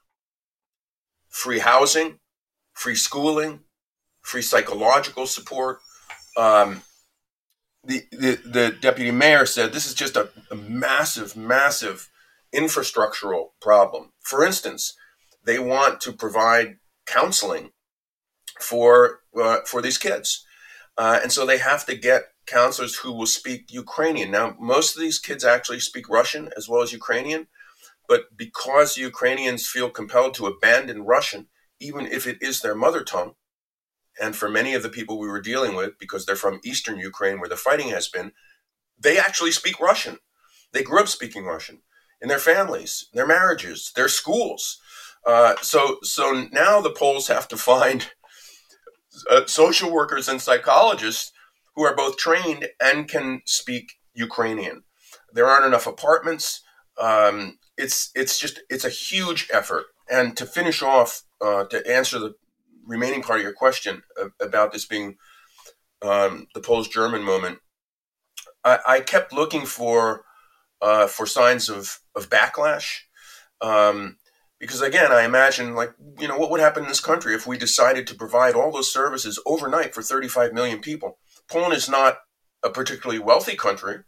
free 1.30 1.60
housing, 1.60 2.20
free 2.74 2.96
schooling, 2.96 3.62
free 4.22 4.42
psychological 4.42 5.25
support. 5.25 5.80
Um, 6.36 6.82
the, 7.86 8.04
the, 8.12 8.39
the 8.46 8.75
deputy 8.82 9.12
mayor 9.12 9.46
said 9.46 9.72
this 9.72 9.86
is 9.86 9.94
just 9.94 10.15
a, 10.15 10.30
a 10.51 10.56
massive, 10.56 11.36
massive 11.36 12.10
infrastructural 12.54 13.50
problem. 13.62 14.12
For 14.22 14.44
instance, 14.44 14.96
they 15.44 15.60
want 15.60 16.01
to 16.01 16.12
provide 16.12 16.77
counseling 17.06 17.72
for 18.60 19.20
uh, 19.39 19.60
for 19.65 19.82
these 19.82 19.98
kids, 19.98 20.46
uh, 20.98 21.20
and 21.22 21.32
so 21.32 21.46
they 21.46 21.58
have 21.58 21.86
to 21.86 21.96
get 21.96 22.32
counselors 22.48 22.98
who 22.98 23.12
will 23.12 23.25
speak 23.25 23.72
Ukrainian. 23.72 24.32
Now, 24.32 24.56
most 24.60 24.96
of 24.96 25.01
these 25.01 25.20
kids 25.20 25.44
actually 25.44 25.80
speak 25.80 26.10
Russian 26.10 26.50
as 26.56 26.70
well 26.70 26.82
as 26.82 26.94
Ukrainian, 26.94 27.48
but 28.08 28.38
because 28.38 28.98
Ukrainians 28.98 29.68
feel 29.68 29.89
compelled 29.89 30.36
to 30.36 30.48
abandon 30.48 31.04
Russian, 31.04 31.48
even 31.80 32.06
if 32.06 32.25
it 32.27 32.38
is 32.42 32.62
their 32.62 32.75
mother 32.75 33.04
tongue, 33.04 33.34
and 34.22 34.36
for 34.36 34.50
many 34.50 34.74
of 34.74 34.84
the 34.84 34.89
people 34.89 35.19
we 35.19 35.27
were 35.27 35.41
dealing 35.41 35.75
with, 35.75 36.00
because 36.00 36.25
they're 36.25 36.36
from 36.36 36.62
eastern 36.63 37.00
Ukraine 37.00 37.39
where 37.39 37.50
the 37.50 37.55
fighting 37.55 37.89
has 37.89 38.07
been, 38.07 38.31
they 39.00 39.17
actually 39.17 39.51
speak 39.51 39.79
Russian. 39.79 40.19
They 40.72 40.84
grew 40.84 41.01
up 41.01 41.07
speaking 41.07 41.45
Russian 41.45 41.81
in 42.22 42.29
their 42.29 42.39
families, 42.39 43.10
their 43.13 43.27
marriages, 43.27 43.91
their 43.95 44.07
schools. 44.07 44.79
Uh, 45.25 45.55
so, 45.62 45.98
so 46.03 46.48
now 46.51 46.81
the 46.81 46.91
Poles 46.91 47.27
have 47.27 47.48
to 47.50 47.57
find 47.57 48.12
uh, 49.29 49.45
social 49.45 49.91
workers 49.91 50.27
and 50.27 50.41
psychologists 50.41 51.31
who 51.75 51.84
are 51.84 51.95
both 51.95 52.17
trained 52.17 52.69
and 52.81 53.07
can 53.07 53.41
speak 53.45 53.93
Ukrainian. 54.13 54.84
There 55.34 55.48
aren't 55.48 55.65
enough 55.65 55.88
apartments. 55.88 56.62
Um, 56.98 57.60
it's 57.77 58.12
it's 58.15 58.39
just 58.39 58.62
it's 58.69 58.86
a 58.86 58.89
huge 58.89 59.50
effort. 59.51 59.86
And 60.10 60.38
to 60.38 60.45
finish 60.45 60.81
off, 60.81 61.24
uh, 61.41 61.65
to 61.65 61.86
answer 61.91 62.19
the 62.19 62.36
remaining 62.86 63.22
part 63.22 63.39
of 63.39 63.44
your 63.44 63.54
question 63.54 64.04
about 64.42 64.72
this 64.72 64.86
being 64.86 65.18
um, 66.01 66.48
the 66.54 66.62
Polish 66.62 66.89
German 66.89 67.24
moment, 67.24 67.60
I, 68.63 68.80
I, 68.88 69.00
kept 69.00 69.34
looking 69.34 69.65
for 69.65 70.24
uh, 70.82 71.08
for 71.08 71.25
signs 71.25 71.70
of 71.70 72.00
of 72.15 72.30
backlash. 72.30 73.00
Um, 73.62 74.18
because 74.60 74.82
again, 74.82 75.12
I 75.12 75.24
imagine 75.24 75.75
like 75.75 75.94
you 76.20 76.27
know 76.27 76.38
what 76.38 76.51
would 76.51 76.60
happen 76.60 76.84
in 76.84 76.89
this 76.89 77.00
country 77.00 77.34
if 77.34 77.48
we 77.48 77.58
decided 77.58 78.08
to 78.08 78.15
provide 78.15 78.56
all 78.56 78.72
those 78.72 78.92
services 78.92 79.39
overnight 79.46 79.94
for 79.94 80.01
35 80.01 80.54
million 80.54 80.80
people. 80.80 81.18
Poland 81.50 81.74
is 81.74 81.89
not 81.89 82.18
a 82.63 82.70
particularly 82.70 83.20
wealthy 83.20 83.56
country, 83.56 84.00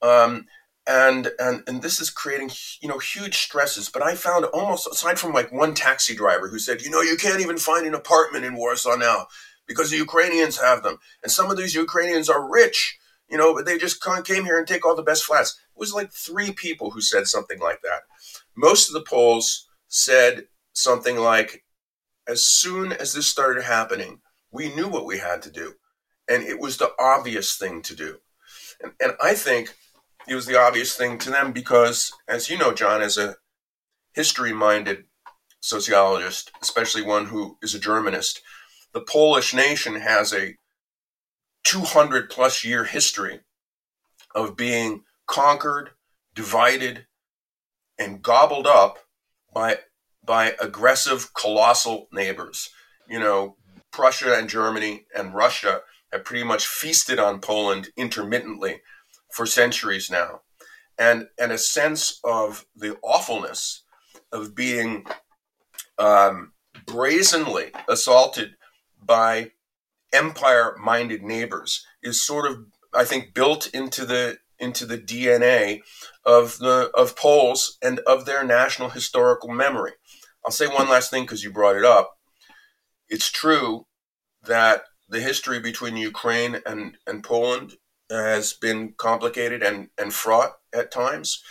um, 0.00 0.46
and 0.86 1.30
and 1.38 1.62
and 1.66 1.82
this 1.82 2.00
is 2.00 2.10
creating 2.10 2.50
you 2.80 2.88
know 2.88 2.98
huge 2.98 3.38
stresses. 3.38 3.88
But 3.88 4.02
I 4.02 4.14
found 4.14 4.44
almost 4.46 4.88
aside 4.90 5.18
from 5.18 5.32
like 5.32 5.52
one 5.52 5.74
taxi 5.74 6.14
driver 6.14 6.48
who 6.48 6.58
said, 6.58 6.82
you 6.82 6.90
know, 6.90 7.00
you 7.00 7.16
can't 7.16 7.40
even 7.40 7.58
find 7.58 7.86
an 7.86 7.94
apartment 7.94 8.44
in 8.44 8.56
Warsaw 8.56 8.96
now 8.96 9.26
because 9.66 9.90
the 9.90 9.96
Ukrainians 9.96 10.60
have 10.60 10.82
them, 10.82 10.98
and 11.22 11.30
some 11.30 11.50
of 11.50 11.56
these 11.56 11.74
Ukrainians 11.74 12.28
are 12.28 12.50
rich, 12.50 12.98
you 13.28 13.38
know, 13.38 13.54
but 13.54 13.64
they 13.64 13.78
just 13.78 14.02
came 14.24 14.44
here 14.44 14.58
and 14.58 14.66
take 14.66 14.84
all 14.84 14.96
the 14.96 15.02
best 15.02 15.24
flats. 15.24 15.58
It 15.74 15.78
was 15.78 15.94
like 15.94 16.12
three 16.12 16.52
people 16.52 16.90
who 16.90 17.00
said 17.00 17.26
something 17.26 17.60
like 17.60 17.80
that. 17.82 18.02
Most 18.56 18.88
of 18.88 18.94
the 18.94 19.02
Poles 19.08 19.68
said 19.88 20.46
something 20.72 21.16
like, 21.16 21.64
as 22.28 22.44
soon 22.44 22.92
as 22.92 23.12
this 23.12 23.26
started 23.26 23.64
happening, 23.64 24.20
we 24.50 24.74
knew 24.74 24.88
what 24.88 25.06
we 25.06 25.18
had 25.18 25.42
to 25.42 25.50
do. 25.50 25.74
And 26.28 26.42
it 26.42 26.60
was 26.60 26.76
the 26.76 26.92
obvious 27.00 27.56
thing 27.56 27.82
to 27.82 27.96
do. 27.96 28.18
And, 28.82 28.92
and 29.00 29.12
I 29.22 29.34
think 29.34 29.74
it 30.28 30.34
was 30.34 30.46
the 30.46 30.58
obvious 30.58 30.94
thing 30.94 31.18
to 31.18 31.30
them 31.30 31.52
because, 31.52 32.12
as 32.28 32.48
you 32.48 32.56
know, 32.56 32.72
John, 32.72 33.02
as 33.02 33.18
a 33.18 33.36
history 34.14 34.52
minded 34.52 35.04
sociologist, 35.60 36.50
especially 36.60 37.02
one 37.02 37.26
who 37.26 37.56
is 37.62 37.74
a 37.74 37.80
Germanist, 37.80 38.40
the 38.92 39.00
Polish 39.00 39.54
nation 39.54 39.96
has 39.96 40.32
a 40.32 40.56
200 41.64 42.28
plus 42.28 42.64
year 42.64 42.84
history 42.84 43.40
of 44.34 44.56
being 44.56 45.04
conquered, 45.26 45.90
divided, 46.34 47.06
and 47.98 48.22
gobbled 48.22 48.66
up 48.66 48.98
by 49.54 49.78
by 50.24 50.54
aggressive, 50.60 51.34
colossal 51.34 52.06
neighbors. 52.12 52.70
You 53.08 53.18
know, 53.18 53.56
Prussia 53.90 54.34
and 54.38 54.48
Germany 54.48 55.06
and 55.14 55.34
Russia 55.34 55.80
have 56.12 56.24
pretty 56.24 56.44
much 56.44 56.66
feasted 56.66 57.18
on 57.18 57.40
Poland 57.40 57.88
intermittently 57.96 58.82
for 59.32 59.46
centuries 59.46 60.10
now. 60.10 60.40
And, 60.98 61.28
and 61.38 61.50
a 61.50 61.58
sense 61.58 62.20
of 62.22 62.66
the 62.76 62.96
awfulness 63.02 63.82
of 64.30 64.54
being 64.54 65.06
um, 65.98 66.52
brazenly 66.86 67.72
assaulted 67.88 68.56
by 69.02 69.52
empire 70.12 70.76
minded 70.78 71.22
neighbors 71.22 71.84
is 72.02 72.24
sort 72.24 72.50
of, 72.50 72.66
I 72.94 73.04
think, 73.04 73.34
built 73.34 73.68
into 73.74 74.04
the 74.04 74.38
into 74.58 74.86
the 74.86 74.98
DNA 74.98 75.80
of 76.24 76.58
the 76.58 76.90
of 76.94 77.16
Poles 77.16 77.78
and 77.82 77.98
of 78.00 78.26
their 78.26 78.44
national 78.44 78.90
historical 78.90 79.50
memory. 79.50 79.92
I'll 80.44 80.52
say 80.52 80.66
one 80.66 80.88
last 80.88 81.10
thing 81.10 81.24
because 81.24 81.42
you 81.42 81.50
brought 81.50 81.76
it 81.76 81.84
up. 81.84 82.12
It's 83.08 83.30
true 83.30 83.86
that 84.44 84.84
the 85.08 85.20
history 85.20 85.60
between 85.60 85.96
Ukraine 85.96 86.60
and, 86.64 86.96
and 87.06 87.22
Poland 87.22 87.74
has 88.12 88.52
been 88.52 88.94
complicated 88.96 89.62
and, 89.62 89.88
and 89.98 90.12
fraught 90.12 90.52
at 90.72 90.90
times. 90.90 91.42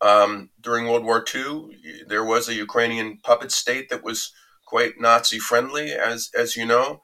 Um, 0.00 0.50
during 0.60 0.86
World 0.86 1.04
War 1.04 1.24
II, 1.34 2.04
there 2.06 2.24
was 2.24 2.48
a 2.48 2.54
Ukrainian 2.54 3.18
puppet 3.18 3.52
state 3.52 3.88
that 3.88 4.04
was 4.04 4.32
quite 4.66 5.00
Nazi 5.00 5.38
friendly, 5.38 5.92
as, 5.92 6.30
as 6.36 6.56
you 6.56 6.66
know, 6.66 7.02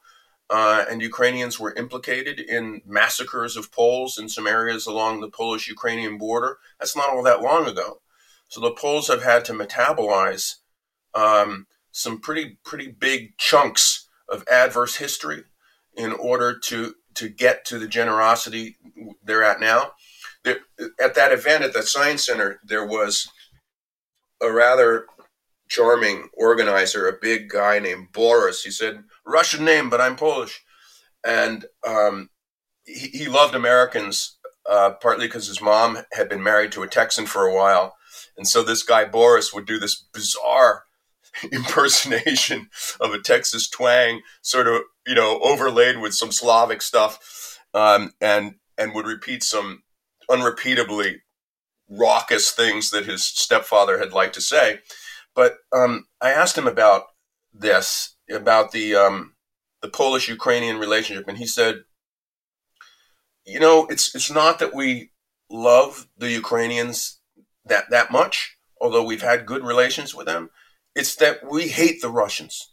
uh, 0.49 0.83
and 0.89 1.01
Ukrainians 1.01 1.59
were 1.59 1.73
implicated 1.75 2.39
in 2.39 2.81
massacres 2.85 3.55
of 3.55 3.71
Poles 3.71 4.17
in 4.17 4.27
some 4.27 4.45
areas 4.45 4.85
along 4.85 5.21
the 5.21 5.29
Polish 5.29 5.69
Ukrainian 5.69 6.17
border. 6.17 6.57
That's 6.77 6.95
not 6.95 7.09
all 7.09 7.23
that 7.23 7.41
long 7.41 7.67
ago. 7.67 8.01
So 8.49 8.59
the 8.59 8.71
Poles 8.71 9.07
have 9.07 9.23
had 9.23 9.45
to 9.45 9.53
metabolize 9.53 10.55
um, 11.13 11.67
some 11.91 12.19
pretty 12.19 12.57
pretty 12.65 12.89
big 12.91 13.37
chunks 13.37 14.09
of 14.27 14.43
adverse 14.51 14.97
history 14.97 15.43
in 15.95 16.11
order 16.11 16.59
to 16.59 16.95
to 17.15 17.29
get 17.29 17.65
to 17.65 17.79
the 17.79 17.87
generosity 17.87 18.77
they're 19.23 19.43
at 19.43 19.59
now. 19.59 19.91
There, 20.43 20.57
at 21.03 21.15
that 21.15 21.31
event 21.31 21.63
at 21.63 21.73
the 21.73 21.83
Science 21.83 22.25
Center, 22.25 22.59
there 22.63 22.85
was 22.85 23.29
a 24.41 24.51
rather 24.51 25.05
charming 25.69 26.29
organizer, 26.33 27.07
a 27.07 27.17
big 27.21 27.49
guy 27.49 27.79
named 27.79 28.11
Boris. 28.11 28.63
He 28.63 28.71
said, 28.71 29.03
Russian 29.25 29.63
name, 29.63 29.89
but 29.89 30.01
I'm 30.01 30.15
Polish. 30.15 30.63
And 31.25 31.65
um, 31.87 32.29
he, 32.83 33.07
he, 33.07 33.27
loved 33.27 33.55
Americans, 33.55 34.37
uh, 34.69 34.91
partly 35.01 35.27
because 35.27 35.47
his 35.47 35.61
mom 35.61 35.99
had 36.13 36.27
been 36.27 36.43
married 36.43 36.71
to 36.73 36.83
a 36.83 36.87
Texan 36.87 37.25
for 37.25 37.45
a 37.45 37.55
while. 37.55 37.95
And 38.35 38.47
so 38.47 38.63
this 38.63 38.83
guy, 38.83 39.05
Boris, 39.05 39.53
would 39.53 39.65
do 39.65 39.79
this 39.79 40.03
bizarre 40.13 40.83
impersonation 41.51 42.69
of 42.99 43.13
a 43.13 43.21
Texas 43.21 43.69
twang, 43.69 44.21
sort 44.41 44.67
of 44.67 44.81
you 45.05 45.15
know 45.15 45.39
overlaid 45.43 45.99
with 45.99 46.13
some 46.13 46.31
Slavic 46.31 46.81
stuff, 46.81 47.59
um, 47.73 48.11
and 48.21 48.55
and 48.77 48.93
would 48.93 49.05
repeat 49.05 49.43
some 49.43 49.83
unrepeatably 50.29 51.17
raucous 51.89 52.51
things 52.51 52.89
that 52.91 53.05
his 53.05 53.25
stepfather 53.25 53.99
had 53.99 54.13
liked 54.13 54.33
to 54.35 54.41
say. 54.41 54.79
But 55.35 55.57
um, 55.73 56.07
I 56.21 56.31
asked 56.31 56.57
him 56.57 56.67
about 56.67 57.03
this, 57.53 58.15
about 58.29 58.71
the 58.71 58.95
um, 58.95 59.35
the 59.81 59.89
Polish 59.89 60.29
Ukrainian 60.29 60.77
relationship, 60.77 61.27
and 61.27 61.37
he 61.37 61.45
said, 61.47 61.83
you 63.45 63.59
know, 63.59 63.87
it's 63.87 64.13
it's 64.15 64.31
not 64.31 64.59
that 64.59 64.73
we 64.73 65.11
love 65.49 66.07
the 66.17 66.31
Ukrainians 66.31 67.19
that 67.65 67.89
that 67.89 68.11
much, 68.11 68.57
although 68.79 69.03
we've 69.03 69.21
had 69.21 69.45
good 69.45 69.65
relations 69.65 70.15
with 70.15 70.27
them. 70.27 70.49
It's 70.95 71.15
that 71.15 71.49
we 71.49 71.69
hate 71.69 72.01
the 72.01 72.09
Russians. 72.09 72.70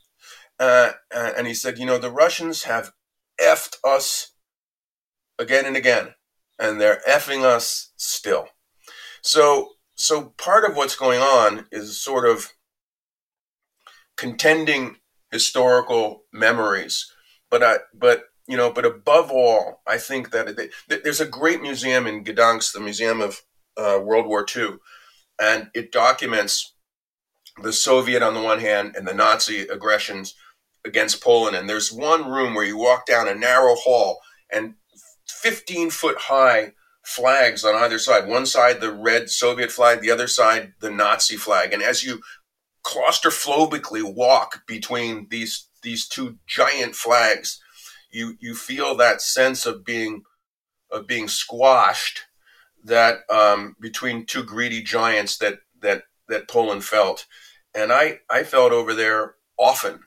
Uh, 0.58 0.92
and 1.14 1.46
he 1.46 1.54
said, 1.54 1.78
you 1.78 1.86
know, 1.86 1.98
the 1.98 2.10
Russians 2.10 2.64
have 2.64 2.92
effed 3.40 3.76
us 3.84 4.32
again 5.38 5.64
and 5.64 5.76
again, 5.76 6.14
and 6.58 6.80
they're 6.80 7.00
effing 7.08 7.44
us 7.44 7.92
still. 7.96 8.48
So, 9.22 9.70
so 9.94 10.34
part 10.36 10.68
of 10.68 10.76
what's 10.76 10.96
going 10.96 11.20
on 11.20 11.66
is 11.70 12.00
sort 12.00 12.28
of 12.28 12.52
contending 14.16 14.96
historical 15.30 16.24
memories, 16.32 17.12
but 17.50 17.62
I, 17.62 17.76
but 17.94 18.24
you 18.48 18.56
know, 18.56 18.72
but 18.72 18.86
above 18.86 19.30
all, 19.30 19.82
I 19.86 19.98
think 19.98 20.30
that 20.30 20.70
there's 20.88 21.20
a 21.20 21.26
great 21.26 21.60
museum 21.60 22.06
in 22.06 22.24
Gdansk, 22.24 22.72
the 22.72 22.80
Museum 22.80 23.20
of 23.20 23.42
uh, 23.76 24.00
World 24.02 24.26
War 24.26 24.44
II, 24.56 24.78
and 25.40 25.70
it 25.74 25.92
documents 25.92 26.74
the 27.62 27.72
Soviet 27.72 28.22
on 28.22 28.34
the 28.34 28.40
one 28.40 28.60
hand 28.60 28.94
and 28.96 29.06
the 29.06 29.14
Nazi 29.14 29.60
aggressions 29.62 30.34
against 30.88 31.22
Poland. 31.22 31.56
And 31.56 31.68
there's 31.68 31.92
one 31.92 32.28
room 32.28 32.54
where 32.54 32.64
you 32.64 32.76
walk 32.76 33.06
down 33.06 33.28
a 33.28 33.34
narrow 33.34 33.74
hall 33.74 34.18
and 34.50 34.74
15 35.28 35.90
foot 35.90 36.18
high 36.18 36.72
flags 37.04 37.64
on 37.64 37.74
either 37.74 37.98
side. 37.98 38.26
One 38.26 38.46
side, 38.46 38.80
the 38.80 38.92
red 38.92 39.30
Soviet 39.30 39.70
flag, 39.70 40.00
the 40.00 40.10
other 40.10 40.26
side, 40.26 40.72
the 40.80 40.90
Nazi 40.90 41.36
flag. 41.36 41.72
And 41.72 41.82
as 41.82 42.02
you 42.02 42.20
claustrophobically 42.84 44.02
walk 44.02 44.66
between 44.66 45.28
these, 45.30 45.68
these 45.82 46.08
two 46.08 46.38
giant 46.46 46.96
flags, 46.96 47.60
you, 48.10 48.36
you 48.40 48.54
feel 48.54 48.96
that 48.96 49.20
sense 49.20 49.66
of 49.66 49.84
being 49.84 50.22
of 50.90 51.06
being 51.06 51.28
squashed 51.28 52.22
that 52.84 53.18
um, 53.30 53.76
between 53.80 54.24
two 54.24 54.42
greedy 54.42 54.82
giants 54.82 55.38
that 55.38 55.60
that 55.80 56.04
that 56.28 56.48
Poland 56.48 56.84
felt, 56.84 57.26
and 57.74 57.92
I 57.92 58.20
I 58.30 58.44
felt 58.44 58.72
over 58.72 58.94
there 58.94 59.34
often 59.58 60.00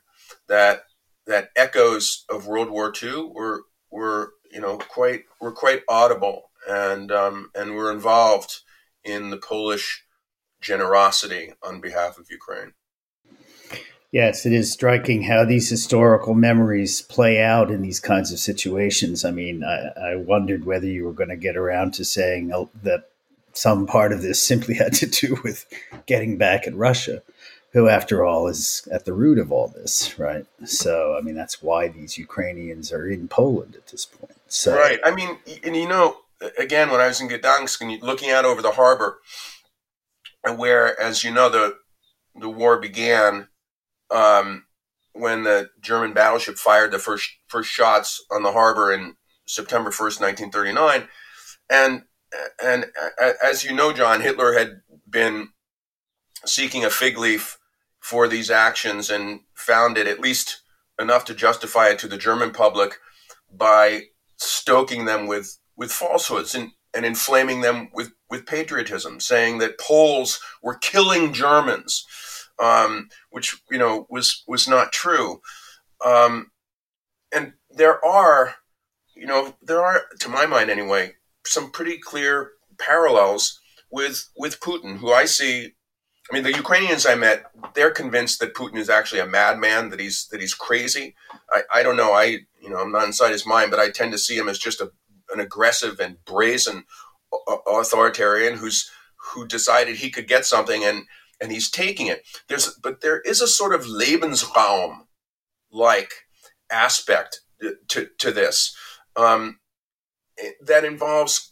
that 0.52 0.84
that 1.28 1.50
echoes 1.56 2.26
of 2.30 2.46
World 2.46 2.70
War 2.70 2.94
II 3.02 3.32
were 3.34 3.64
were 3.90 4.34
you 4.52 4.60
know 4.60 4.78
quite 4.78 5.24
were 5.40 5.54
quite 5.54 5.82
audible 5.90 6.52
and 6.70 7.12
um, 7.12 7.50
and 7.56 7.76
were 7.76 7.92
involved 7.92 8.60
in 9.04 9.30
the 9.30 9.38
Polish 9.38 10.04
generosity 10.60 11.54
on 11.64 11.82
behalf 11.82 12.18
of 12.18 12.28
Ukraine. 12.30 12.74
Yes, 14.12 14.46
it 14.46 14.52
is 14.52 14.74
striking 14.74 15.24
how 15.24 15.46
these 15.46 15.70
historical 15.70 16.34
memories 16.34 17.02
play 17.02 17.42
out 17.42 17.72
in 17.72 17.82
these 17.82 18.02
kinds 18.02 18.34
of 18.34 18.40
situations. 18.40 19.24
I 19.24 19.32
mean, 19.32 19.64
I, 19.64 20.12
I 20.12 20.16
wondered 20.18 20.66
whether 20.66 20.86
you 20.86 21.06
were 21.06 21.14
going 21.14 21.30
to 21.30 21.38
get 21.38 21.56
around 21.56 21.94
to 21.94 22.04
saying 22.04 22.50
that 22.84 23.10
some 23.54 23.88
part 23.88 24.12
of 24.12 24.22
this 24.22 24.46
simply 24.46 24.76
had 24.84 24.94
to 24.96 25.06
do 25.06 25.38
with 25.46 25.66
getting 26.08 26.38
back 26.38 26.68
at 26.68 26.76
Russia, 26.76 27.24
who, 27.74 27.88
after 27.88 28.26
all, 28.26 28.48
is 28.48 28.88
at 28.92 29.06
the 29.06 29.14
root 29.14 29.40
of 29.40 29.52
all 29.52 29.70
this, 29.70 30.20
right? 30.20 30.46
So, 30.66 31.16
I 31.18 31.22
mean, 31.22 31.36
that's 31.36 31.62
why 31.62 31.88
these 31.88 32.18
Ukrainians 32.18 32.92
are 32.92 33.08
in 33.08 33.28
Poland 33.28 33.76
at 33.76 33.88
this 33.88 34.06
point. 34.06 34.36
So, 34.48 34.76
right. 34.76 35.00
I 35.04 35.16
mean, 35.16 35.38
and 35.64 35.76
you 35.76 35.88
know, 35.88 36.18
again, 36.58 36.90
when 36.90 37.00
I 37.00 37.08
was 37.08 37.22
in 37.22 37.30
Gdansk 37.30 37.82
and 37.82 38.02
looking 38.04 38.30
out 38.30 38.46
over 38.46 38.62
the 38.62 38.72
harbor, 38.72 39.20
and 40.44 40.58
where, 40.58 41.00
as 41.00 41.24
you 41.24 41.32
know, 41.32 41.50
the 41.50 41.78
the 42.36 42.50
war 42.50 42.80
began 42.80 43.48
um, 44.10 44.66
when 45.14 45.44
the 45.44 45.70
German 45.82 46.14
battleship 46.14 46.58
fired 46.58 46.92
the 46.92 47.00
first 47.00 47.30
first 47.48 47.70
shots 47.70 48.24
on 48.32 48.44
the 48.44 48.52
harbor 48.52 48.92
in 48.92 49.16
September 49.46 49.92
first, 49.92 50.20
nineteen 50.20 50.52
thirty 50.52 50.74
nine, 50.74 51.08
and 51.70 52.04
and 52.62 52.86
as 53.44 53.64
you 53.64 53.74
know, 53.74 53.94
John 53.94 54.22
Hitler 54.22 54.54
had 54.54 54.82
been 55.10 55.50
seeking 56.46 56.84
a 56.84 56.90
fig 56.90 57.18
leaf 57.18 57.58
for 58.02 58.28
these 58.28 58.52
actions 58.52 59.10
and 59.10 59.42
found 59.54 59.98
it 59.98 60.08
at 60.08 60.20
least 60.20 60.62
enough 61.00 61.24
to 61.26 61.34
justify 61.34 61.88
it 61.88 62.00
to 62.00 62.08
the 62.08 62.18
German 62.18 62.52
public 62.52 62.98
by 63.52 64.04
stoking 64.38 65.06
them 65.06 65.28
with 65.28 65.58
with 65.78 65.92
falsehoods 65.92 66.54
and, 66.54 66.72
and 66.94 67.06
inflaming 67.06 67.62
them 67.62 67.90
with, 67.94 68.12
with 68.30 68.46
patriotism, 68.46 69.20
saying 69.20 69.58
that 69.58 69.80
Poles 69.80 70.40
were 70.62 70.78
killing 70.78 71.34
Germans, 71.34 72.06
um, 72.62 73.10
which 73.30 73.56
you 73.72 73.78
know 73.78 74.06
was 74.10 74.44
was 74.48 74.68
not 74.68 74.92
true. 74.92 75.42
Um, 76.06 76.52
and 77.32 77.54
there 77.70 78.04
are, 78.06 78.56
you 79.16 79.26
know, 79.26 79.56
there 79.62 79.82
are, 79.82 80.02
to 80.20 80.30
my 80.30 80.46
mind 80.46 80.70
anyway, 80.70 81.14
some 81.46 81.72
pretty 81.72 81.98
clear 81.98 82.52
parallels 82.78 83.60
with 83.92 84.30
with 84.36 84.60
Putin, 84.60 84.98
who 84.98 85.12
I 85.12 85.26
see. 85.26 85.74
I 86.30 86.34
mean, 86.34 86.44
the 86.44 86.54
Ukrainians 86.54 87.06
I 87.06 87.16
met, 87.16 87.46
they're 87.74 87.92
convinced 87.92 88.40
that 88.40 88.54
Putin 88.54 88.78
is 88.78 88.90
actually 88.90 89.22
a 89.22 89.26
madman, 89.26 89.90
that 89.90 90.00
he's 90.00 90.28
that 90.28 90.40
he's 90.40 90.54
crazy. 90.54 91.16
I, 91.50 91.62
I 91.74 91.84
don't 91.84 91.98
know. 91.98 92.14
I 92.14 92.26
you 92.62 92.70
know 92.70 92.78
I'm 92.78 92.92
not 92.92 93.06
inside 93.06 93.32
his 93.32 93.46
mind, 93.46 93.72
but 93.72 93.80
I 93.80 93.90
tend 93.90 94.12
to 94.12 94.18
see 94.18 94.38
him 94.38 94.48
as 94.48 94.60
just 94.60 94.82
a 94.82 94.92
an 95.34 95.40
aggressive 95.40 96.00
and 96.00 96.24
brazen 96.26 96.86
authoritarian 97.68 98.58
who's 98.58 98.92
who 99.34 99.48
decided 99.48 99.96
he 99.96 100.10
could 100.10 100.28
get 100.28 100.46
something 100.46 100.84
and 100.84 101.04
and 101.40 101.52
he's 101.52 101.70
taking 101.70 102.08
it. 102.08 102.24
There's 102.48 102.76
but 102.82 103.02
there 103.02 103.22
is 103.22 103.42
a 103.42 103.48
sort 103.48 103.74
of 103.74 103.86
Lebensraum 103.86 105.06
like 105.72 106.12
aspect 106.72 107.42
to 107.90 108.10
to 108.20 108.32
this 108.32 108.76
um, 109.16 109.60
that 110.62 110.86
involves 110.86 111.51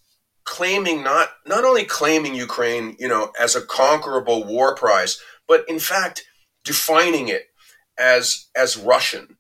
claiming 0.50 1.04
not 1.04 1.30
not 1.46 1.64
only 1.64 1.84
claiming 1.86 2.34
Ukraine, 2.34 2.96
you 2.98 3.08
know, 3.08 3.32
as 3.40 3.56
a 3.56 3.62
conquerable 3.62 4.44
war 4.44 4.74
prize, 4.74 5.22
but 5.48 5.64
in 5.70 5.78
fact 5.78 6.26
defining 6.64 7.28
it 7.28 7.44
as 8.00 8.48
as 8.56 8.76
Russian. 8.76 9.38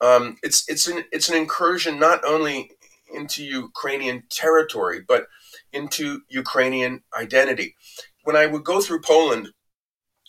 Um, 0.00 0.36
it's 0.42 0.68
it's 0.68 0.88
an 0.88 1.04
it's 1.12 1.28
an 1.28 1.36
incursion 1.36 2.00
not 2.00 2.24
only 2.24 2.72
into 3.14 3.44
Ukrainian 3.44 4.24
territory, 4.30 5.00
but 5.06 5.28
into 5.72 6.22
Ukrainian 6.28 7.02
identity. 7.16 7.76
When 8.24 8.34
I 8.34 8.46
would 8.46 8.64
go 8.64 8.80
through 8.80 9.02
Poland, 9.02 9.50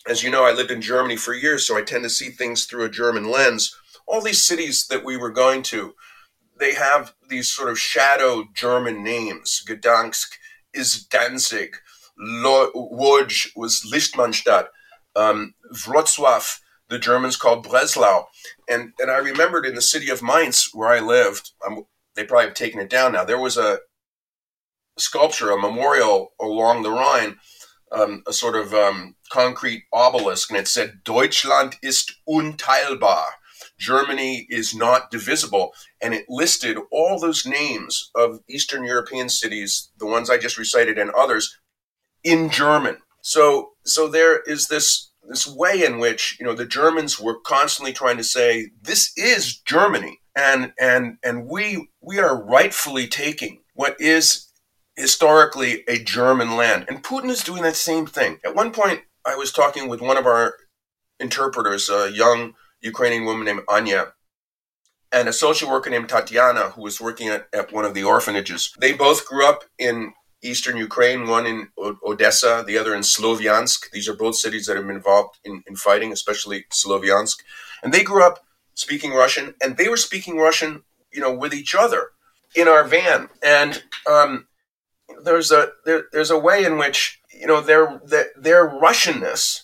as 0.06 0.22
you 0.22 0.30
know, 0.30 0.44
I 0.44 0.52
lived 0.52 0.70
in 0.70 0.80
Germany 0.80 1.16
for 1.16 1.34
years, 1.34 1.66
so 1.66 1.76
I 1.76 1.82
tend 1.82 2.04
to 2.04 2.10
see 2.10 2.30
things 2.30 2.64
through 2.64 2.84
a 2.84 2.96
German 3.02 3.28
lens. 3.28 3.76
All 4.06 4.22
these 4.22 4.44
cities 4.44 4.86
that 4.90 5.04
we 5.04 5.16
were 5.16 5.30
going 5.30 5.62
to, 5.64 5.94
they 6.60 6.74
have 6.74 7.14
these 7.28 7.50
sort 7.50 7.70
of 7.70 7.78
shadow 7.78 8.44
German 8.54 9.02
names. 9.02 9.62
Gdansk 9.66 10.28
is 10.72 11.04
Danzig, 11.10 11.76
Łódź 12.20 13.48
was 13.56 13.84
Litzmannstadt, 13.90 14.68
um, 15.16 15.54
Wrocław, 15.72 16.60
the 16.88 16.98
Germans 16.98 17.36
called 17.36 17.66
Breslau. 17.68 18.26
And, 18.68 18.92
and 18.98 19.10
I 19.10 19.18
remembered 19.18 19.64
in 19.64 19.74
the 19.74 19.82
city 19.82 20.10
of 20.10 20.22
Mainz, 20.22 20.68
where 20.72 20.90
I 20.90 21.00
lived, 21.00 21.50
I'm, 21.66 21.86
they 22.14 22.24
probably 22.24 22.46
have 22.46 22.54
taken 22.54 22.80
it 22.80 22.90
down 22.90 23.12
now. 23.12 23.24
There 23.24 23.40
was 23.40 23.56
a 23.56 23.78
sculpture, 24.98 25.50
a 25.50 25.58
memorial 25.58 26.32
along 26.40 26.82
the 26.82 26.90
Rhine, 26.90 27.38
um, 27.92 28.22
a 28.26 28.32
sort 28.32 28.54
of 28.54 28.74
um, 28.74 29.16
concrete 29.32 29.84
obelisk, 29.92 30.50
and 30.50 30.58
it 30.58 30.68
said, 30.68 31.00
Deutschland 31.04 31.76
ist 31.82 32.12
unteilbar. 32.28 33.24
Germany 33.80 34.46
is 34.48 34.74
not 34.74 35.10
divisible. 35.10 35.72
And 36.00 36.14
it 36.14 36.26
listed 36.28 36.78
all 36.92 37.18
those 37.18 37.44
names 37.44 38.10
of 38.14 38.40
Eastern 38.48 38.84
European 38.84 39.28
cities, 39.28 39.90
the 39.98 40.06
ones 40.06 40.30
I 40.30 40.38
just 40.38 40.58
recited 40.58 40.98
and 40.98 41.10
others, 41.10 41.58
in 42.22 42.50
German. 42.50 42.98
So, 43.22 43.70
so 43.84 44.06
there 44.06 44.40
is 44.42 44.68
this 44.68 45.08
this 45.28 45.46
way 45.46 45.84
in 45.84 45.98
which 45.98 46.38
you 46.40 46.46
know 46.46 46.54
the 46.54 46.66
Germans 46.66 47.20
were 47.20 47.38
constantly 47.38 47.92
trying 47.92 48.16
to 48.16 48.24
say 48.24 48.70
this 48.82 49.12
is 49.16 49.58
Germany 49.58 50.20
and 50.36 50.72
and 50.78 51.18
and 51.22 51.46
we 51.46 51.90
we 52.00 52.18
are 52.18 52.42
rightfully 52.42 53.06
taking 53.06 53.60
what 53.74 53.96
is 54.00 54.48
historically 54.96 55.84
a 55.88 55.98
German 55.98 56.56
land, 56.56 56.84
and 56.88 57.02
Putin 57.02 57.30
is 57.30 57.42
doing 57.42 57.62
that 57.62 57.76
same 57.76 58.06
thing. 58.06 58.38
At 58.44 58.54
one 58.54 58.72
point, 58.72 59.02
I 59.24 59.36
was 59.36 59.52
talking 59.52 59.88
with 59.88 60.00
one 60.00 60.16
of 60.16 60.26
our 60.26 60.54
interpreters, 61.18 61.88
a 61.88 62.10
young 62.10 62.54
Ukrainian 62.80 63.24
woman 63.24 63.44
named 63.44 63.62
Anya, 63.68 64.12
and 65.12 65.28
a 65.28 65.32
social 65.32 65.70
worker 65.70 65.90
named 65.90 66.08
Tatiana, 66.08 66.70
who 66.70 66.82
was 66.82 67.00
working 67.00 67.28
at, 67.28 67.48
at 67.52 67.72
one 67.72 67.84
of 67.84 67.94
the 67.94 68.04
orphanages. 68.04 68.72
They 68.78 68.92
both 68.92 69.26
grew 69.26 69.46
up 69.46 69.64
in 69.78 70.12
eastern 70.42 70.76
Ukraine, 70.76 71.26
one 71.26 71.46
in 71.46 71.68
Odessa, 71.78 72.64
the 72.66 72.78
other 72.78 72.94
in 72.94 73.02
Sloviansk. 73.02 73.90
These 73.92 74.08
are 74.08 74.14
both 74.14 74.36
cities 74.36 74.66
that 74.66 74.76
have 74.76 74.86
been 74.86 74.96
involved 74.96 75.38
in, 75.44 75.62
in 75.66 75.76
fighting, 75.76 76.12
especially 76.12 76.64
Sloviansk. 76.70 77.36
And 77.82 77.92
they 77.92 78.02
grew 78.02 78.24
up 78.24 78.44
speaking 78.74 79.12
Russian, 79.12 79.54
and 79.62 79.76
they 79.76 79.88
were 79.88 79.96
speaking 79.96 80.38
Russian, 80.38 80.82
you 81.12 81.20
know, 81.20 81.32
with 81.32 81.52
each 81.52 81.74
other 81.74 82.10
in 82.54 82.68
our 82.68 82.84
van. 82.84 83.28
And 83.42 83.82
um, 84.10 84.46
there's 85.22 85.50
a 85.50 85.72
there, 85.84 86.04
there's 86.12 86.30
a 86.30 86.38
way 86.38 86.64
in 86.64 86.78
which 86.78 87.20
you 87.32 87.46
know 87.46 87.60
their 87.60 88.00
their, 88.04 88.26
their 88.36 88.68
Russianness 88.68 89.62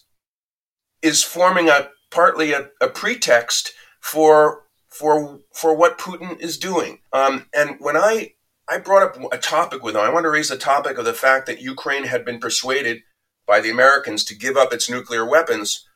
is 1.02 1.22
forming 1.22 1.68
a 1.68 1.90
partly 2.10 2.52
a, 2.52 2.70
a 2.80 2.88
pretext 2.88 3.72
for 4.00 4.62
for 4.88 5.40
for 5.52 5.76
what 5.76 5.98
Putin 5.98 6.38
is 6.40 6.58
doing. 6.58 7.00
Um, 7.12 7.46
and 7.54 7.76
when 7.78 7.96
I 7.96 8.32
I 8.68 8.78
brought 8.78 9.02
up 9.02 9.32
a 9.32 9.38
topic 9.38 9.82
with 9.82 9.94
him, 9.94 10.02
I 10.02 10.10
want 10.10 10.24
to 10.24 10.30
raise 10.30 10.48
the 10.48 10.56
topic 10.56 10.98
of 10.98 11.04
the 11.04 11.12
fact 11.12 11.46
that 11.46 11.60
Ukraine 11.60 12.04
had 12.04 12.24
been 12.24 12.40
persuaded 12.40 13.02
by 13.46 13.60
the 13.60 13.70
Americans 13.70 14.24
to 14.24 14.34
give 14.34 14.56
up 14.56 14.72
its 14.72 14.90
nuclear 14.90 15.24
weapons 15.24 15.86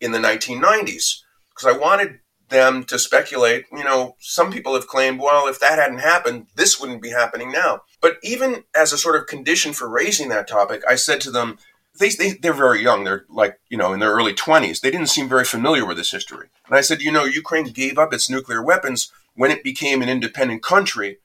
in 0.00 0.12
the 0.12 0.18
1990s 0.18 1.20
because 1.50 1.66
I 1.66 1.78
wanted 1.78 2.20
them 2.48 2.84
to 2.84 2.98
speculate. 2.98 3.66
You 3.72 3.84
know, 3.84 4.16
some 4.18 4.50
people 4.50 4.74
have 4.74 4.86
claimed, 4.86 5.20
well, 5.20 5.46
if 5.46 5.60
that 5.60 5.78
hadn't 5.78 5.98
happened, 5.98 6.46
this 6.56 6.80
wouldn't 6.80 7.02
be 7.02 7.10
happening 7.10 7.52
now. 7.52 7.82
But 8.00 8.16
even 8.22 8.64
as 8.74 8.92
a 8.92 8.98
sort 8.98 9.16
of 9.16 9.26
condition 9.26 9.72
for 9.72 9.88
raising 9.88 10.28
that 10.30 10.48
topic, 10.48 10.82
I 10.88 10.94
said 10.94 11.20
to 11.22 11.30
them, 11.30 11.58
they, 11.98 12.10
they, 12.10 12.32
they're 12.32 12.52
very 12.52 12.82
young. 12.82 13.04
They're 13.04 13.24
like, 13.28 13.58
you 13.68 13.76
know, 13.76 13.92
in 13.92 14.00
their 14.00 14.12
early 14.12 14.34
20s. 14.34 14.80
They 14.80 14.90
didn't 14.90 15.08
seem 15.08 15.28
very 15.28 15.44
familiar 15.44 15.86
with 15.86 15.96
this 15.96 16.12
history. 16.12 16.48
And 16.66 16.76
I 16.76 16.80
said, 16.80 17.02
you 17.02 17.12
know, 17.12 17.24
Ukraine 17.24 17.64
gave 17.64 17.98
up 17.98 18.12
its 18.12 18.30
nuclear 18.30 18.62
weapons 18.62 19.12
when 19.34 19.50
it 19.50 19.64
became 19.64 20.02
an 20.02 20.08
independent 20.08 20.62
country 20.62 21.18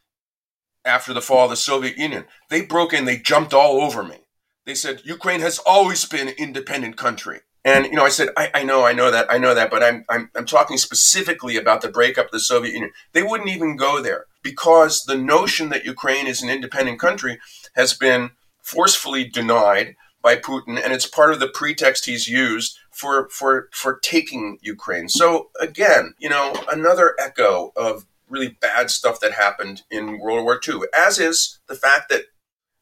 after 0.85 1.13
the 1.13 1.21
fall 1.21 1.45
of 1.45 1.49
the 1.49 1.55
Soviet 1.55 1.97
Union. 1.97 2.25
They 2.49 2.61
broke 2.61 2.93
in, 2.93 3.05
they 3.05 3.17
jumped 3.17 3.53
all 3.53 3.81
over 3.81 4.03
me. 4.03 4.17
They 4.65 4.75
said, 4.75 5.01
Ukraine 5.03 5.41
has 5.41 5.59
always 5.59 6.05
been 6.05 6.27
an 6.27 6.35
independent 6.37 6.97
country. 6.97 7.41
And 7.65 7.85
you 7.85 7.93
know, 7.93 8.03
I 8.03 8.09
said, 8.09 8.29
I, 8.35 8.49
I, 8.53 8.63
know, 8.63 8.85
I 8.85 8.91
know 8.93 9.09
that, 9.09 9.31
I 9.31 9.37
know 9.37 9.53
that, 9.53 9.71
but 9.71 9.81
I'm, 9.81 10.03
I'm 10.09 10.29
I'm 10.35 10.45
talking 10.45 10.77
specifically 10.77 11.55
about 11.55 11.81
the 11.81 11.87
breakup 11.87 12.25
of 12.25 12.31
the 12.31 12.39
Soviet 12.39 12.73
Union. 12.73 12.91
They 13.13 13.23
wouldn't 13.23 13.49
even 13.49 13.77
go 13.77 14.01
there 14.01 14.25
because 14.41 15.05
the 15.05 15.15
notion 15.15 15.69
that 15.69 15.85
Ukraine 15.85 16.27
is 16.27 16.43
an 16.43 16.49
independent 16.49 16.99
country 16.99 17.39
has 17.75 17.93
been 17.93 18.31
forcefully 18.61 19.23
denied 19.23 19.95
by 20.23 20.37
Putin, 20.37 20.81
and 20.81 20.93
it's 20.93 21.05
part 21.05 21.33
of 21.33 21.39
the 21.39 21.49
pretext 21.49 22.05
he's 22.05 22.27
used 22.27 22.79
for 22.89 23.29
for 23.29 23.69
for 23.71 23.99
taking 23.99 24.57
Ukraine. 24.61 25.09
So 25.09 25.49
again, 25.59 26.15
you 26.17 26.29
know, 26.29 26.55
another 26.71 27.13
echo 27.19 27.73
of 27.75 28.05
really 28.29 28.57
bad 28.59 28.89
stuff 28.89 29.19
that 29.19 29.33
happened 29.33 29.83
in 29.91 30.19
World 30.19 30.43
War 30.43 30.59
II, 30.67 30.81
as 30.97 31.19
is 31.19 31.59
the 31.67 31.75
fact 31.75 32.09
that, 32.09 32.23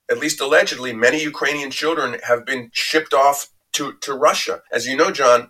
at 0.09 0.19
least 0.19 0.41
allegedly, 0.41 0.93
many 0.93 1.21
Ukrainian 1.21 1.71
children 1.71 2.19
have 2.23 2.45
been 2.45 2.69
shipped 2.73 3.13
off 3.13 3.49
to, 3.73 3.93
to 4.01 4.13
Russia. 4.13 4.61
As 4.71 4.85
you 4.85 4.95
know, 4.95 5.11
John, 5.11 5.49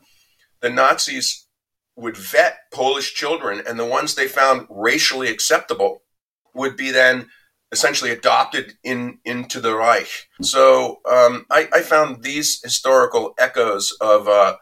the 0.61 0.69
Nazis 0.69 1.47
would 1.95 2.15
vet 2.15 2.59
Polish 2.71 3.13
children, 3.13 3.61
and 3.67 3.79
the 3.79 3.85
ones 3.85 4.15
they 4.15 4.27
found 4.27 4.67
racially 4.69 5.29
acceptable 5.29 6.03
would 6.53 6.75
be 6.77 6.91
then 6.91 7.29
essentially 7.71 8.11
adopted 8.11 8.73
in 8.83 9.19
into 9.23 9.59
the 9.59 9.75
Reich. 9.75 10.27
So 10.41 10.99
um, 11.09 11.45
I, 11.49 11.69
I, 11.73 11.81
found 11.81 12.23
these 12.23 12.61
historical 12.61 13.33
echoes 13.39 13.95
of 14.01 14.27
uh, 14.27 14.57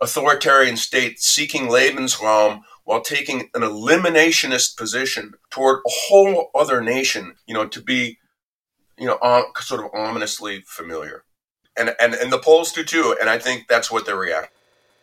authoritarian 0.00 0.76
state 0.76 1.20
seeking 1.20 1.68
Lebensraum 1.68 2.60
while 2.84 3.00
taking 3.00 3.48
an 3.54 3.62
eliminationist 3.62 4.76
position 4.76 5.34
toward 5.50 5.78
a 5.86 5.90
whole 5.90 6.50
other 6.54 6.82
nation, 6.82 7.36
you 7.46 7.54
know, 7.54 7.66
to 7.68 7.80
be, 7.80 8.18
you 8.98 9.06
know, 9.06 9.18
sort 9.60 9.84
of 9.84 9.90
ominously 9.94 10.62
familiar. 10.66 11.24
And, 11.78 11.94
and, 12.00 12.12
and 12.14 12.32
the 12.32 12.38
Poles 12.38 12.72
do 12.72 12.84
too. 12.84 13.16
And 13.20 13.30
I 13.30 13.38
think 13.38 13.66
that's 13.68 13.90
what 13.90 14.04
they're 14.04 14.16
reacting. 14.16 14.50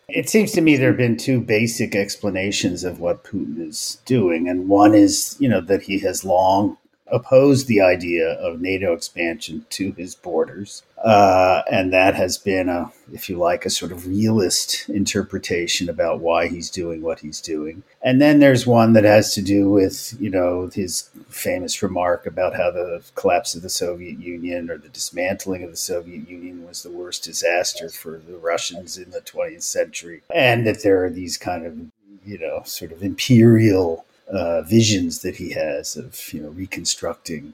It 0.10 0.30
seems 0.30 0.52
to 0.54 0.62
me 0.62 0.76
there 0.76 0.90
have 0.90 0.98
been 0.98 1.18
two 1.18 1.40
basic 1.40 1.96
explanations 1.96 2.84
of 2.84 3.00
what 3.00 3.24
Putin 3.24 3.68
is 3.68 4.02
doing. 4.06 4.50
And 4.50 4.68
one 4.68 4.94
is, 4.94 5.38
you 5.40 5.48
know, 5.48 5.62
that 5.62 5.84
he 5.84 6.00
has 6.00 6.26
long 6.26 6.78
opposed 7.12 7.68
the 7.68 7.82
idea 7.82 8.34
of 8.34 8.62
NATO 8.62 8.94
expansion 8.94 9.66
to 9.72 9.92
his 9.94 10.16
borders. 10.16 10.84
Uh, 11.04 11.62
and 11.72 11.94
that 11.94 12.14
has 12.16 12.38
been 12.38 12.68
a, 12.68 12.92
if 13.14 13.30
you 13.30 13.38
like, 13.38 13.66
a 13.66 13.70
sort 13.70 13.92
of 13.92 14.06
realist 14.06 14.90
interpretation 14.90 15.90
about 15.90 16.20
why 16.20 16.48
he's 16.48 16.70
doing 16.70 17.02
what 17.02 17.22
he's 17.22 17.40
doing. 17.40 17.84
And 18.02 18.22
then 18.22 18.40
there's 18.40 18.68
one 18.68 18.94
that 18.94 19.06
has 19.06 19.34
to 19.36 19.42
do 19.42 19.70
with, 19.70 20.16
you 20.20 20.30
know, 20.30 20.70
his 20.74 21.10
famous 21.30 21.82
remark 21.82 22.26
about 22.26 22.56
how 22.56 22.72
the 22.72 23.02
collapse 23.16 23.56
of 23.56 23.62
the 23.62 23.70
Soviet 23.70 24.20
Union 24.20 24.70
or 24.70 24.78
the 24.78 24.90
dismantling 24.90 25.64
of 25.64 25.72
the 25.72 25.78
Soviet 25.78 26.28
Union 26.28 26.66
was 26.68 26.84
the 26.84 26.92
worst 26.92 27.24
disaster 27.24 27.90
for 27.90 28.18
the 28.18 28.38
Russians 28.38 28.98
in 28.98 29.12
the 29.12 29.22
20th 29.22 29.64
century. 29.64 30.22
And 30.34 30.68
that 30.68 30.84
there 30.84 31.06
are 31.06 31.10
these 31.10 31.38
kind 31.38 31.66
of, 31.66 31.78
you 32.26 32.38
know, 32.38 32.62
sort 32.66 32.92
of 32.92 33.02
imperial 33.02 34.06
uh, 34.30 34.62
visions 34.62 35.22
that 35.22 35.36
he 35.36 35.52
has 35.52 35.96
of 35.96 36.34
you 36.34 36.42
know 36.42 36.50
reconstructing 36.50 37.54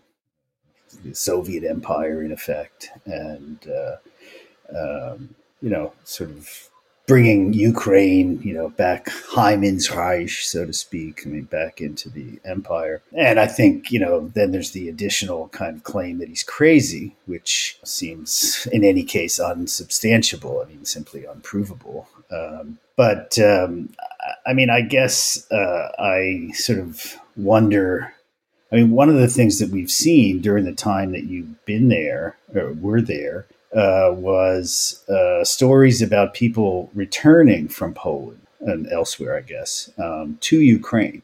the 1.04 1.14
Soviet 1.14 1.64
Empire 1.64 2.24
in 2.24 2.32
effect, 2.32 2.90
and 3.06 3.60
uh, 3.68 3.98
um, 4.78 5.36
you 5.62 5.70
know 5.70 5.94
sort 6.04 6.32
of 6.32 6.70
bringing 7.08 7.54
Ukraine, 7.54 8.42
you 8.42 8.54
know, 8.54 8.70
back 8.70 9.10
Heim 9.10 9.64
ins 9.64 9.92
Reich, 9.92 10.30
so 10.30 10.66
to 10.66 10.74
speak, 10.74 11.22
I 11.26 11.30
mean, 11.30 11.44
back 11.44 11.80
into 11.80 12.10
the 12.10 12.40
empire. 12.44 13.02
And 13.16 13.40
I 13.40 13.48
think, 13.48 13.92
you 13.92 14.00
know, 14.00 14.32
then 14.34 14.52
there's 14.52 14.72
the 14.72 14.90
additional 14.90 15.50
kind 15.50 15.76
of 15.76 15.84
claim 15.84 16.18
that 16.20 16.30
he's 16.30 16.44
crazy, 16.44 17.16
which 17.26 17.78
seems 17.84 18.68
in 18.72 18.84
any 18.84 19.04
case 19.04 19.40
unsubstantiable. 19.40 20.62
I 20.64 20.70
mean, 20.70 20.86
simply 20.86 21.26
unprovable. 21.26 22.08
Um, 22.32 22.80
but 22.98 23.38
um, 23.40 23.90
I 24.46 24.54
mean, 24.54 24.70
I 24.70 24.82
guess 24.82 25.50
uh, 25.52 25.90
I 26.00 26.52
sort 26.54 26.80
of 26.80 27.20
wonder. 27.36 28.14
I 28.72 28.78
mean, 28.78 28.92
one 28.92 29.10
of 29.10 29.16
the 29.16 29.28
things 29.28 29.60
that 29.60 29.70
we've 29.70 29.92
seen 29.92 30.42
during 30.42 30.66
the 30.66 30.74
time 30.74 31.12
that 31.12 31.26
you've 31.26 31.64
been 31.66 31.88
there 31.90 32.36
or 32.54 32.74
were 32.74 33.02
there 33.02 33.46
uh, 33.76 34.12
was 34.14 35.04
uh, 35.10 35.44
stories 35.44 36.02
about 36.02 36.34
people 36.34 36.90
returning 36.94 37.68
from 37.68 37.94
Poland 37.94 38.42
and 38.62 38.92
elsewhere, 38.92 39.38
I 39.38 39.42
guess, 39.42 39.92
um, 39.98 40.38
to 40.42 40.60
Ukraine, 40.60 41.22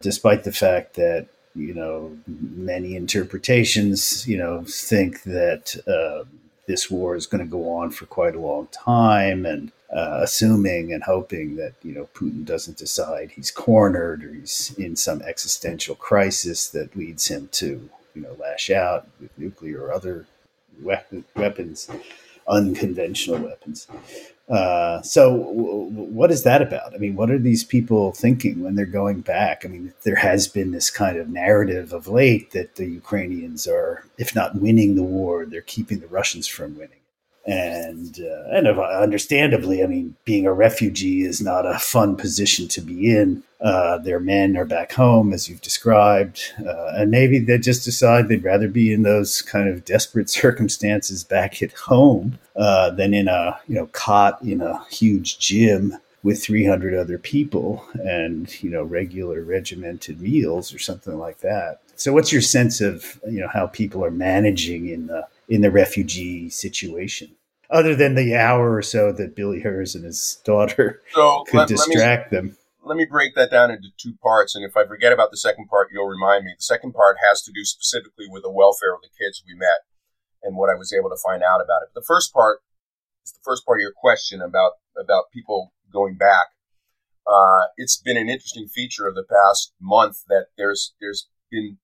despite 0.00 0.44
the 0.44 0.52
fact 0.52 0.94
that 0.94 1.28
you 1.54 1.74
know 1.74 2.16
many 2.26 2.96
interpretations, 2.96 4.26
you 4.26 4.36
know, 4.36 4.64
think 4.66 5.22
that 5.22 5.76
uh, 5.86 6.24
this 6.66 6.90
war 6.90 7.14
is 7.14 7.26
going 7.26 7.44
to 7.44 7.50
go 7.50 7.72
on 7.74 7.90
for 7.90 8.06
quite 8.06 8.34
a 8.34 8.40
long 8.40 8.68
time, 8.68 9.46
and 9.46 9.70
uh, 9.94 10.20
assuming 10.22 10.92
and 10.92 11.02
hoping 11.04 11.56
that 11.56 11.74
you 11.82 11.94
know 11.94 12.08
Putin 12.14 12.44
doesn't 12.44 12.76
decide 12.76 13.30
he's 13.30 13.50
cornered 13.50 14.24
or 14.24 14.32
he's 14.32 14.74
in 14.76 14.96
some 14.96 15.22
existential 15.22 15.94
crisis 15.94 16.68
that 16.68 16.96
leads 16.96 17.28
him 17.28 17.48
to 17.52 17.88
you 18.14 18.22
know 18.22 18.36
lash 18.38 18.70
out 18.70 19.06
with 19.20 19.36
nuclear 19.38 19.82
or 19.82 19.92
other 19.92 20.26
weapons, 21.34 21.88
unconventional 22.48 23.38
weapons. 23.38 23.86
Uh, 24.48 25.02
so, 25.02 25.38
w- 25.38 25.88
what 25.90 26.30
is 26.30 26.44
that 26.44 26.62
about? 26.62 26.94
I 26.94 26.98
mean, 26.98 27.16
what 27.16 27.30
are 27.30 27.38
these 27.38 27.64
people 27.64 28.12
thinking 28.12 28.62
when 28.62 28.76
they're 28.76 28.86
going 28.86 29.20
back? 29.20 29.64
I 29.64 29.68
mean, 29.68 29.92
there 30.04 30.16
has 30.16 30.46
been 30.46 30.70
this 30.70 30.88
kind 30.88 31.16
of 31.16 31.28
narrative 31.28 31.92
of 31.92 32.06
late 32.06 32.52
that 32.52 32.76
the 32.76 32.86
Ukrainians 32.86 33.66
are, 33.66 34.04
if 34.18 34.36
not 34.36 34.54
winning 34.54 34.94
the 34.94 35.02
war, 35.02 35.46
they're 35.46 35.62
keeping 35.62 35.98
the 35.98 36.06
Russians 36.06 36.46
from 36.46 36.76
winning 36.76 37.00
and 37.46 38.18
uh, 38.20 38.48
and 38.50 38.66
understandably, 38.66 39.82
I 39.82 39.86
mean, 39.86 40.16
being 40.24 40.46
a 40.46 40.52
refugee 40.52 41.22
is 41.22 41.40
not 41.40 41.64
a 41.64 41.78
fun 41.78 42.16
position 42.16 42.66
to 42.68 42.80
be 42.80 43.14
in. 43.16 43.42
Uh, 43.60 43.98
their 43.98 44.20
men 44.20 44.56
are 44.56 44.64
back 44.64 44.92
home, 44.92 45.32
as 45.32 45.48
you've 45.48 45.62
described, 45.62 46.40
uh, 46.66 46.92
and 46.94 47.10
maybe 47.10 47.38
they 47.38 47.56
just 47.56 47.84
decide 47.84 48.28
they'd 48.28 48.44
rather 48.44 48.68
be 48.68 48.92
in 48.92 49.02
those 49.02 49.42
kind 49.42 49.68
of 49.68 49.84
desperate 49.84 50.28
circumstances 50.42 51.22
back 51.22 51.62
at 51.62 51.72
home 51.72 52.38
uh, 52.56 52.90
than 52.90 53.14
in 53.14 53.28
a 53.28 53.58
you 53.68 53.76
know 53.76 53.86
cot 53.92 54.42
in 54.42 54.60
a 54.60 54.84
huge 54.90 55.38
gym 55.38 55.96
with 56.22 56.42
300 56.42 56.92
other 56.94 57.18
people 57.18 57.86
and 57.94 58.60
you 58.60 58.68
know 58.68 58.82
regular 58.82 59.42
regimented 59.42 60.20
meals 60.20 60.74
or 60.74 60.80
something 60.80 61.16
like 61.16 61.38
that. 61.38 61.80
So, 61.94 62.12
what's 62.12 62.32
your 62.32 62.42
sense 62.42 62.80
of 62.80 63.20
you 63.28 63.40
know 63.40 63.48
how 63.48 63.68
people 63.68 64.04
are 64.04 64.10
managing 64.10 64.88
in 64.88 65.06
the 65.06 65.28
in 65.48 65.60
the 65.60 65.70
refugee 65.70 66.50
situation? 66.50 67.36
other 67.70 67.94
than 67.94 68.14
the 68.14 68.36
hour 68.36 68.74
or 68.74 68.82
so 68.82 69.12
that 69.12 69.34
Billy 69.34 69.60
Herz 69.60 69.94
and 69.94 70.04
his 70.04 70.40
daughter 70.44 71.02
so 71.12 71.44
could 71.48 71.58
let, 71.58 71.68
distract 71.68 72.32
let 72.32 72.44
me, 72.44 72.50
them. 72.50 72.58
Let 72.82 72.96
me 72.96 73.06
break 73.10 73.34
that 73.34 73.50
down 73.50 73.70
into 73.70 73.88
two 73.98 74.14
parts, 74.22 74.54
and 74.54 74.64
if 74.64 74.76
I 74.76 74.86
forget 74.86 75.12
about 75.12 75.30
the 75.30 75.36
second 75.36 75.68
part, 75.68 75.88
you'll 75.92 76.06
remind 76.06 76.44
me. 76.44 76.52
The 76.56 76.62
second 76.62 76.92
part 76.92 77.16
has 77.28 77.42
to 77.42 77.52
do 77.52 77.64
specifically 77.64 78.26
with 78.28 78.42
the 78.42 78.50
welfare 78.50 78.94
of 78.94 79.02
the 79.02 79.08
kids 79.08 79.42
we 79.46 79.54
met 79.54 79.86
and 80.42 80.56
what 80.56 80.70
I 80.70 80.74
was 80.74 80.92
able 80.92 81.10
to 81.10 81.16
find 81.22 81.42
out 81.42 81.60
about 81.60 81.82
it. 81.82 81.88
But 81.92 82.00
the 82.00 82.06
first 82.06 82.32
part 82.32 82.60
is 83.24 83.32
the 83.32 83.44
first 83.44 83.64
part 83.66 83.78
of 83.78 83.82
your 83.82 83.94
question 83.94 84.40
about 84.40 84.72
about 84.96 85.30
people 85.32 85.72
going 85.92 86.16
back. 86.16 86.46
Uh, 87.26 87.66
it's 87.76 87.96
been 87.96 88.16
an 88.16 88.28
interesting 88.28 88.68
feature 88.68 89.08
of 89.08 89.16
the 89.16 89.24
past 89.24 89.72
month 89.80 90.22
that 90.28 90.46
there's 90.56 90.94
there's 91.00 91.28
been 91.50 91.78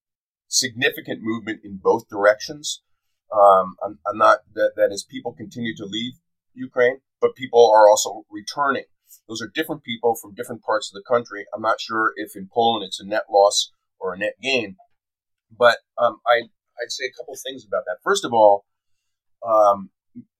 significant 0.47 1.21
movement 1.21 1.61
in 1.63 1.79
both 1.83 2.07
directions. 2.07 2.81
Um, 3.31 3.75
I'm, 3.83 3.99
I'm, 4.07 4.17
not 4.17 4.39
that, 4.53 4.73
that 4.75 4.91
as 4.91 5.03
people 5.03 5.33
continue 5.33 5.75
to 5.75 5.85
leave 5.85 6.13
Ukraine, 6.53 6.99
but 7.19 7.35
people 7.35 7.71
are 7.73 7.89
also 7.89 8.25
returning. 8.29 8.83
Those 9.27 9.41
are 9.41 9.51
different 9.53 9.83
people 9.83 10.15
from 10.15 10.35
different 10.35 10.63
parts 10.63 10.91
of 10.91 10.93
the 10.93 11.03
country. 11.07 11.45
I'm 11.53 11.61
not 11.61 11.81
sure 11.81 12.13
if 12.15 12.35
in 12.35 12.49
Poland 12.51 12.85
it's 12.85 12.99
a 12.99 13.05
net 13.05 13.23
loss 13.31 13.71
or 13.99 14.13
a 14.13 14.17
net 14.17 14.35
gain, 14.41 14.75
but 15.57 15.77
um, 15.97 16.19
I, 16.27 16.49
I'd 16.81 16.91
say 16.91 17.05
a 17.05 17.13
couple 17.17 17.35
things 17.35 17.65
about 17.65 17.83
that. 17.85 17.97
First 18.03 18.25
of 18.25 18.33
all, 18.33 18.65
um, 19.47 19.89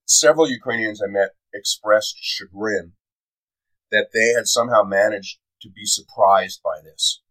several 0.06 0.48
Ukrainians 0.48 1.02
I 1.02 1.10
met 1.10 1.30
expressed 1.52 2.16
chagrin 2.20 2.92
that 3.90 4.08
they 4.12 4.32
had 4.36 4.46
somehow 4.46 4.82
managed 4.82 5.38
to 5.62 5.70
be 5.70 5.84
surprised 5.84 6.60
by 6.62 6.80
this. 6.82 7.22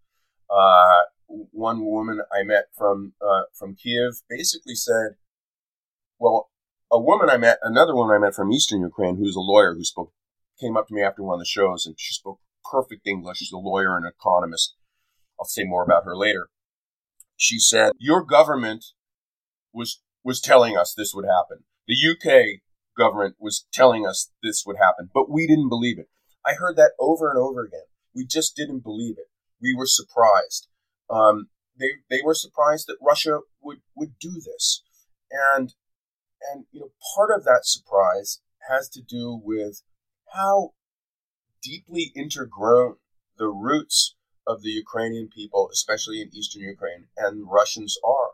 Uh, 0.50 1.04
one 1.28 1.86
woman 1.86 2.22
I 2.32 2.44
met 2.44 2.66
from 2.78 3.13
uh, 3.22 3.44
from 3.54 3.76
Kiev 3.76 4.22
basically 4.30 4.76
said, 4.76 5.16
well, 6.24 6.50
a 6.90 7.00
woman 7.02 7.30
I 7.30 7.36
met, 7.36 7.60
another 7.62 7.94
woman 7.94 8.16
I 8.16 8.20
met 8.20 8.34
from 8.34 8.54
Eastern 8.54 8.80
Ukraine, 8.80 9.18
who's 9.18 9.36
a 9.36 9.42
lawyer, 9.42 9.76
who 9.76 9.84
spoke, 9.84 10.14
came 10.58 10.78
up 10.78 10.88
to 10.88 10.94
me 10.94 11.02
after 11.02 11.22
one 11.22 11.36
of 11.36 11.42
the 11.42 11.46
shows, 11.46 11.86
and 11.86 11.96
she 12.00 12.14
spoke 12.14 12.40
perfect 12.72 13.06
English. 13.06 13.40
She's 13.40 13.52
a 13.52 13.58
lawyer 13.58 13.98
and 13.98 14.06
economist. 14.08 14.76
I'll 15.38 15.46
say 15.46 15.66
more 15.66 15.84
about 15.84 16.06
her 16.06 16.16
later. 16.16 16.48
She 17.36 17.60
said, 17.60 17.92
"Your 18.00 18.24
government 18.24 18.86
was 19.74 20.02
was 20.24 20.40
telling 20.40 20.78
us 20.78 20.94
this 20.94 21.14
would 21.14 21.26
happen. 21.26 21.66
The 21.88 21.98
UK 22.12 22.62
government 22.98 23.36
was 23.38 23.66
telling 23.74 24.08
us 24.08 24.32
this 24.42 24.64
would 24.66 24.78
happen, 24.78 25.10
but 25.14 25.30
we 25.30 25.46
didn't 25.46 25.68
believe 25.68 26.00
it. 26.00 26.08
I 26.46 26.54
heard 26.54 26.78
that 26.78 26.94
over 27.02 27.30
and 27.30 27.38
over 27.38 27.66
again. 27.66 27.88
We 28.16 28.26
just 28.26 28.56
didn't 28.56 28.84
believe 28.86 29.18
it. 29.18 29.28
We 29.62 29.76
were 29.76 29.88
surprised. 29.88 30.70
Um, 31.10 31.50
they 31.78 31.90
they 32.10 32.22
were 32.24 32.36
surprised 32.36 32.88
that 32.88 33.06
Russia 33.06 33.40
would 33.62 33.82
would 33.94 34.18
do 34.22 34.36
this, 34.40 34.84
and 35.30 35.74
and 36.52 36.66
you 36.72 36.80
know, 36.82 36.92
part 37.16 37.32
of 37.32 37.44
that 37.44 37.66
surprise 37.66 38.42
has 38.70 38.90
to 38.90 39.02
do 39.02 39.40
with 39.44 39.82
how 40.34 40.74
deeply 41.62 42.12
intergrown 42.16 42.96
the 43.38 43.48
roots 43.48 44.16
of 44.46 44.62
the 44.62 44.70
Ukrainian 44.70 45.30
people, 45.30 45.70
especially 45.72 46.22
in 46.22 46.36
eastern 46.36 46.62
Ukraine, 46.64 47.08
and 47.18 47.50
Russians 47.50 47.98
are 48.06 48.32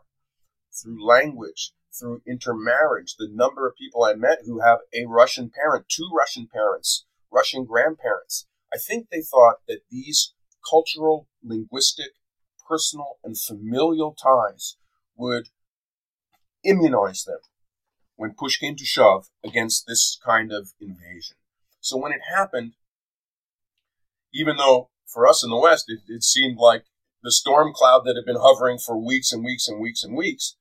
through 0.72 1.06
language, 1.06 1.72
through 1.98 2.22
intermarriage. 2.26 3.14
The 3.16 3.28
number 3.30 3.68
of 3.68 3.76
people 3.76 4.04
I 4.04 4.14
met 4.14 4.40
who 4.44 4.60
have 4.60 4.80
a 4.92 5.06
Russian 5.06 5.50
parent, 5.50 5.86
two 5.88 6.08
Russian 6.16 6.48
parents, 6.52 7.06
Russian 7.30 7.64
grandparents. 7.64 8.46
I 8.72 8.78
think 8.78 9.08
they 9.08 9.22
thought 9.22 9.58
that 9.68 9.82
these 9.90 10.34
cultural, 10.68 11.28
linguistic, 11.42 12.12
personal 12.68 13.18
and 13.24 13.38
familial 13.38 14.14
ties 14.14 14.76
would 15.16 15.48
immunize 16.64 17.24
them 17.24 17.40
when 18.20 18.34
push 18.34 18.58
came 18.58 18.76
to 18.76 18.84
shove 18.84 19.28
against 19.42 19.86
this 19.86 20.20
kind 20.22 20.52
of 20.52 20.74
invasion. 20.78 21.38
So 21.80 21.96
when 21.96 22.12
it 22.12 22.20
happened, 22.36 22.74
even 24.34 24.58
though 24.58 24.90
for 25.06 25.26
us 25.26 25.42
in 25.42 25.48
the 25.48 25.56
West 25.56 25.86
it, 25.88 26.00
it 26.06 26.22
seemed 26.22 26.58
like 26.58 26.84
the 27.22 27.32
storm 27.32 27.72
cloud 27.74 28.02
that 28.04 28.16
had 28.16 28.26
been 28.26 28.36
hovering 28.38 28.76
for 28.76 29.02
weeks 29.02 29.32
and 29.32 29.42
weeks 29.42 29.68
and 29.68 29.80
weeks 29.80 30.04
and 30.04 30.14
weeks, 30.14 30.56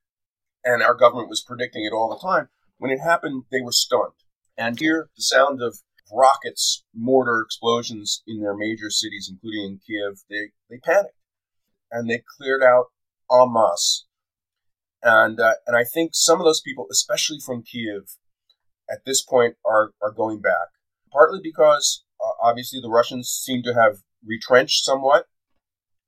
and 0.63 0.81
our 0.81 0.95
government 0.95 1.27
was 1.27 1.43
predicting 1.45 1.83
it 1.83 1.93
all 1.93 2.07
the 2.07 2.25
time, 2.25 2.47
when 2.77 2.91
it 2.91 2.99
happened, 2.99 3.43
they 3.51 3.59
were 3.59 3.73
stunned. 3.73 4.13
And 4.57 4.79
here, 4.79 5.09
the 5.17 5.21
sound 5.21 5.61
of 5.61 5.79
rockets, 6.13 6.85
mortar 6.95 7.41
explosions 7.41 8.23
in 8.25 8.39
their 8.39 8.55
major 8.55 8.89
cities, 8.89 9.29
including 9.29 9.65
in 9.65 9.79
Kiev, 9.85 10.21
they, 10.29 10.51
they 10.69 10.77
panicked 10.77 11.19
and 11.91 12.09
they 12.09 12.23
cleared 12.37 12.63
out 12.63 12.85
en 13.29 13.51
masse. 13.51 14.05
And, 15.01 15.39
uh, 15.39 15.53
and 15.65 15.77
I 15.77 15.83
think 15.83 16.11
some 16.13 16.39
of 16.39 16.45
those 16.45 16.61
people, 16.61 16.87
especially 16.91 17.39
from 17.45 17.63
Kiev, 17.63 18.17
at 18.89 19.05
this 19.05 19.21
point 19.21 19.55
are, 19.65 19.91
are 20.01 20.11
going 20.11 20.41
back, 20.41 20.69
partly 21.11 21.39
because 21.41 22.03
uh, 22.19 22.33
obviously 22.41 22.79
the 22.81 22.89
Russians 22.89 23.29
seem 23.29 23.63
to 23.63 23.73
have 23.73 23.97
retrenched 24.25 24.83
somewhat, 24.83 25.27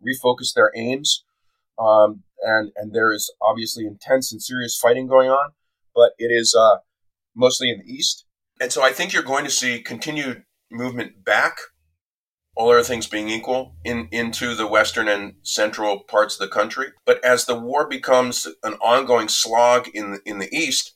refocused 0.06 0.54
their 0.56 0.72
aims, 0.76 1.24
um, 1.80 2.24
and, 2.42 2.72
and 2.76 2.94
there 2.94 3.14
is 3.14 3.34
obviously 3.42 3.86
intense 3.86 4.32
and 4.32 4.42
serious 4.42 4.78
fighting 4.78 5.08
going 5.08 5.30
on, 5.30 5.52
but 5.96 6.12
it 6.18 6.32
is 6.32 6.56
uh, 6.58 6.78
mostly 7.36 7.70
in 7.70 7.80
the 7.80 7.92
east. 7.92 8.26
And 8.60 8.72
so 8.72 8.84
I 8.84 8.92
think 8.92 9.14
you're 9.14 9.24
going 9.24 9.46
to 9.46 9.52
see 9.52 9.82
continued 9.82 10.44
movement 10.72 11.24
back 11.24 11.58
all 12.56 12.72
other 12.72 12.84
things 12.84 13.08
being 13.08 13.30
equal, 13.30 13.76
in, 13.84 14.08
into 14.12 14.56
the 14.56 14.68
western 14.68 15.08
and 15.08 15.36
central 15.42 16.02
parts 16.02 16.36
of 16.36 16.48
the 16.48 16.54
country. 16.54 16.88
But 17.06 17.24
as 17.24 17.46
the 17.46 17.58
war 17.58 17.88
becomes 17.88 18.48
an 18.64 18.74
ongoing 18.74 19.30
slog 19.30 19.88
in 19.94 20.20
in 20.26 20.40
the 20.40 20.54
east, 20.54 20.96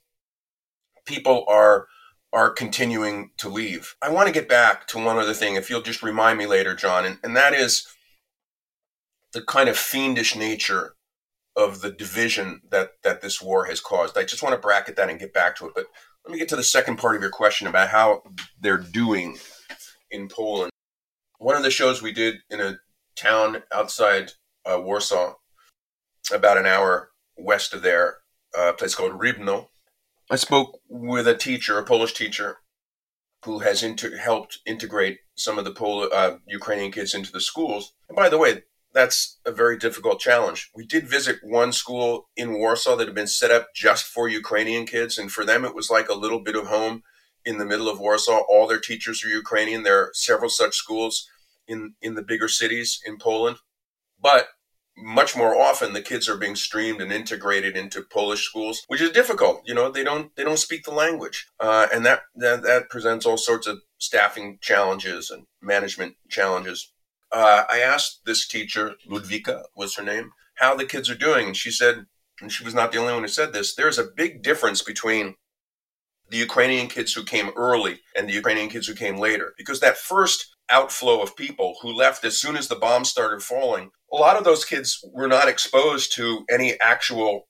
people 1.05 1.45
are 1.47 1.87
are 2.33 2.49
continuing 2.49 3.31
to 3.37 3.47
leave. 3.47 3.95
I 4.01 4.09
want 4.09 4.27
to 4.27 4.33
get 4.33 4.49
back 4.49 4.87
to 4.87 4.97
one 4.97 5.17
other 5.17 5.33
thing, 5.33 5.55
if 5.55 5.69
you'll 5.69 5.81
just 5.81 6.03
remind 6.03 6.37
me 6.37 6.45
later, 6.45 6.75
John, 6.75 7.05
and, 7.05 7.17
and 7.23 7.35
that 7.37 7.53
is 7.53 7.87
the 9.31 9.41
kind 9.41 9.69
of 9.69 9.77
fiendish 9.77 10.35
nature 10.35 10.95
of 11.55 11.79
the 11.79 11.91
division 11.91 12.61
that 12.69 12.91
that 13.03 13.21
this 13.21 13.41
war 13.41 13.65
has 13.65 13.79
caused. 13.79 14.17
I 14.17 14.25
just 14.25 14.43
want 14.43 14.53
to 14.53 14.59
bracket 14.59 14.97
that 14.97 15.09
and 15.09 15.19
get 15.19 15.33
back 15.33 15.55
to 15.57 15.67
it. 15.67 15.73
But 15.73 15.85
let 16.25 16.33
me 16.33 16.39
get 16.39 16.49
to 16.49 16.57
the 16.57 16.63
second 16.63 16.97
part 16.97 17.15
of 17.15 17.21
your 17.21 17.31
question 17.31 17.67
about 17.67 17.89
how 17.89 18.23
they're 18.59 18.77
doing 18.77 19.37
in 20.11 20.27
Poland 20.27 20.71
one 21.39 21.55
of 21.55 21.63
the 21.63 21.71
shows 21.71 22.01
we 22.01 22.11
did 22.11 22.35
in 22.49 22.61
a 22.61 22.79
town 23.15 23.63
outside 23.73 24.31
uh, 24.65 24.79
Warsaw, 24.79 25.35
about 26.31 26.57
an 26.57 26.65
hour 26.65 27.11
west 27.37 27.73
of 27.73 27.81
there, 27.81 28.17
a 28.57 28.73
place 28.73 28.95
called 28.95 29.19
Rybno. 29.19 29.67
I 30.29 30.37
spoke 30.37 30.79
with 30.89 31.27
a 31.27 31.35
teacher, 31.35 31.77
a 31.77 31.83
Polish 31.83 32.13
teacher, 32.13 32.57
who 33.43 33.59
has 33.59 33.83
inter- 33.83 34.17
helped 34.17 34.59
integrate 34.65 35.19
some 35.35 35.59
of 35.59 35.65
the 35.65 35.71
Pol- 35.71 36.09
uh, 36.11 36.37
Ukrainian 36.47 36.91
kids 36.91 37.13
into 37.13 37.31
the 37.31 37.41
schools. 37.41 37.93
And 38.09 38.15
by 38.15 38.29
the 38.29 38.39
way, 38.39 38.63
that's 38.91 39.39
a 39.45 39.51
very 39.51 39.77
difficult 39.77 40.19
challenge. 40.19 40.71
We 40.73 40.85
did 40.85 41.07
visit 41.07 41.39
one 41.43 41.73
school 41.73 42.29
in 42.35 42.53
Warsaw 42.53 42.95
that 42.95 43.07
had 43.07 43.15
been 43.15 43.27
set 43.27 43.51
up 43.51 43.67
just 43.75 44.05
for 44.05 44.27
Ukrainian 44.27 44.85
kids, 44.85 45.17
and 45.17 45.31
for 45.31 45.45
them 45.45 45.65
it 45.65 45.75
was 45.75 45.91
like 45.91 46.09
a 46.09 46.15
little 46.15 46.39
bit 46.39 46.55
of 46.55 46.67
home 46.67 47.03
in 47.45 47.57
the 47.57 47.65
middle 47.65 47.89
of 47.89 47.99
Warsaw. 47.99 48.39
All 48.49 48.67
their 48.67 48.79
teachers 48.79 49.23
are 49.23 49.29
Ukrainian. 49.29 49.83
There 49.83 49.99
are 49.99 50.11
several 50.13 50.49
such 50.49 50.75
schools 50.75 51.27
in 51.67 51.95
in 52.01 52.15
the 52.15 52.23
bigger 52.23 52.47
cities 52.47 52.99
in 53.05 53.17
Poland, 53.17 53.57
but 54.21 54.49
much 54.97 55.35
more 55.35 55.55
often 55.59 55.93
the 55.93 56.01
kids 56.01 56.29
are 56.29 56.37
being 56.37 56.55
streamed 56.55 57.01
and 57.01 57.11
integrated 57.11 57.75
into 57.75 58.01
Polish 58.01 58.47
schools, 58.47 58.83
which 58.87 59.01
is 59.01 59.11
difficult. 59.11 59.61
You 59.65 59.73
know, 59.73 59.91
they 59.91 60.03
don't 60.03 60.35
they 60.35 60.43
don't 60.43 60.59
speak 60.59 60.83
the 60.83 60.91
language, 60.91 61.47
uh, 61.59 61.87
and 61.93 62.05
that, 62.05 62.21
that 62.35 62.63
that 62.63 62.89
presents 62.89 63.25
all 63.25 63.37
sorts 63.37 63.67
of 63.67 63.81
staffing 63.97 64.57
challenges 64.61 65.29
and 65.29 65.45
management 65.61 66.15
challenges. 66.29 66.91
Uh, 67.31 67.63
I 67.69 67.79
asked 67.79 68.21
this 68.25 68.47
teacher, 68.47 68.95
Ludwika 69.09 69.63
was 69.75 69.95
her 69.95 70.03
name, 70.03 70.31
how 70.55 70.75
the 70.75 70.85
kids 70.85 71.09
are 71.09 71.15
doing, 71.15 71.47
and 71.47 71.57
she 71.57 71.71
said, 71.71 72.05
and 72.39 72.51
she 72.51 72.63
was 72.63 72.73
not 72.73 72.91
the 72.91 72.97
only 72.97 73.13
one 73.13 73.23
who 73.23 73.27
said 73.27 73.51
this. 73.51 73.75
There's 73.75 73.99
a 73.99 74.07
big 74.15 74.41
difference 74.41 74.81
between 74.81 75.35
the 76.29 76.37
Ukrainian 76.37 76.87
kids 76.87 77.13
who 77.13 77.23
came 77.23 77.51
early 77.55 77.99
and 78.15 78.27
the 78.27 78.33
Ukrainian 78.33 78.69
kids 78.69 78.87
who 78.87 78.95
came 78.95 79.17
later. 79.17 79.53
Because 79.57 79.79
that 79.79 79.97
first 79.97 80.55
outflow 80.69 81.21
of 81.21 81.35
people 81.35 81.75
who 81.81 81.93
left 81.93 82.25
as 82.25 82.39
soon 82.39 82.55
as 82.55 82.67
the 82.67 82.75
bombs 82.75 83.09
started 83.09 83.43
falling, 83.43 83.91
a 84.11 84.15
lot 84.15 84.37
of 84.37 84.43
those 84.43 84.65
kids 84.65 85.03
were 85.13 85.27
not 85.27 85.47
exposed 85.47 86.13
to 86.15 86.45
any 86.49 86.79
actual 86.79 87.47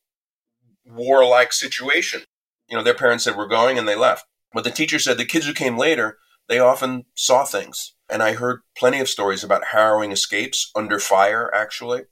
warlike 0.86 1.54
situation. 1.54 2.24
You 2.70 2.78
know, 2.78 2.84
their 2.84 2.94
parents 2.94 3.24
said, 3.24 3.38
We're 3.38 3.48
going, 3.48 3.78
and 3.78 3.88
they 3.88 3.96
left. 3.96 4.26
But 4.54 4.64
the 4.64 4.72
teacher 4.72 5.00
said 5.00 5.18
the 5.18 5.26
kids 5.26 5.46
who 5.46 5.54
came 5.54 5.78
later, 5.78 6.18
they 6.48 6.60
often 6.60 7.06
saw 7.16 7.44
things. 7.44 7.94
And 8.10 8.22
I 8.22 8.34
heard 8.34 8.62
plenty 8.78 9.00
of 9.00 9.10
stories 9.10 9.44
about 9.44 9.66
harrowing 9.72 10.12
escapes 10.12 10.72
under 10.76 11.00
fire, 11.00 11.54
actually. 11.54 12.04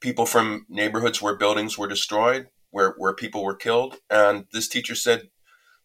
People 0.00 0.26
from 0.26 0.64
neighborhoods 0.68 1.20
where 1.20 1.36
buildings 1.36 1.76
were 1.76 1.88
destroyed, 1.88 2.48
where, 2.70 2.94
where 2.98 3.14
people 3.14 3.44
were 3.44 3.56
killed. 3.56 3.96
And 4.08 4.46
this 4.52 4.68
teacher 4.68 4.94
said 4.94 5.28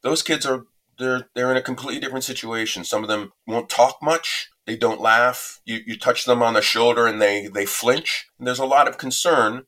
those 0.04 0.22
kids 0.22 0.46
are 0.46 0.66
they're 1.00 1.30
they're 1.34 1.52
in 1.52 1.58
a 1.58 1.62
completely 1.62 2.00
different 2.00 2.24
situation. 2.24 2.84
Some 2.84 3.04
of 3.04 3.10
them 3.10 3.32
won't 3.48 3.70
talk 3.70 3.98
much. 4.02 4.50
They 4.66 4.76
don't 4.76 5.02
laugh. 5.02 5.60
You 5.66 5.80
you 5.86 5.98
touch 5.98 6.26
them 6.26 6.44
on 6.44 6.54
the 6.54 6.62
shoulder 6.62 7.08
and 7.08 7.22
they 7.22 7.48
they 7.48 7.66
flinch. 7.66 8.28
And 8.38 8.48
there's 8.48 8.60
a 8.60 8.66
lot 8.66 8.88
of 8.88 8.98
concern 8.98 9.64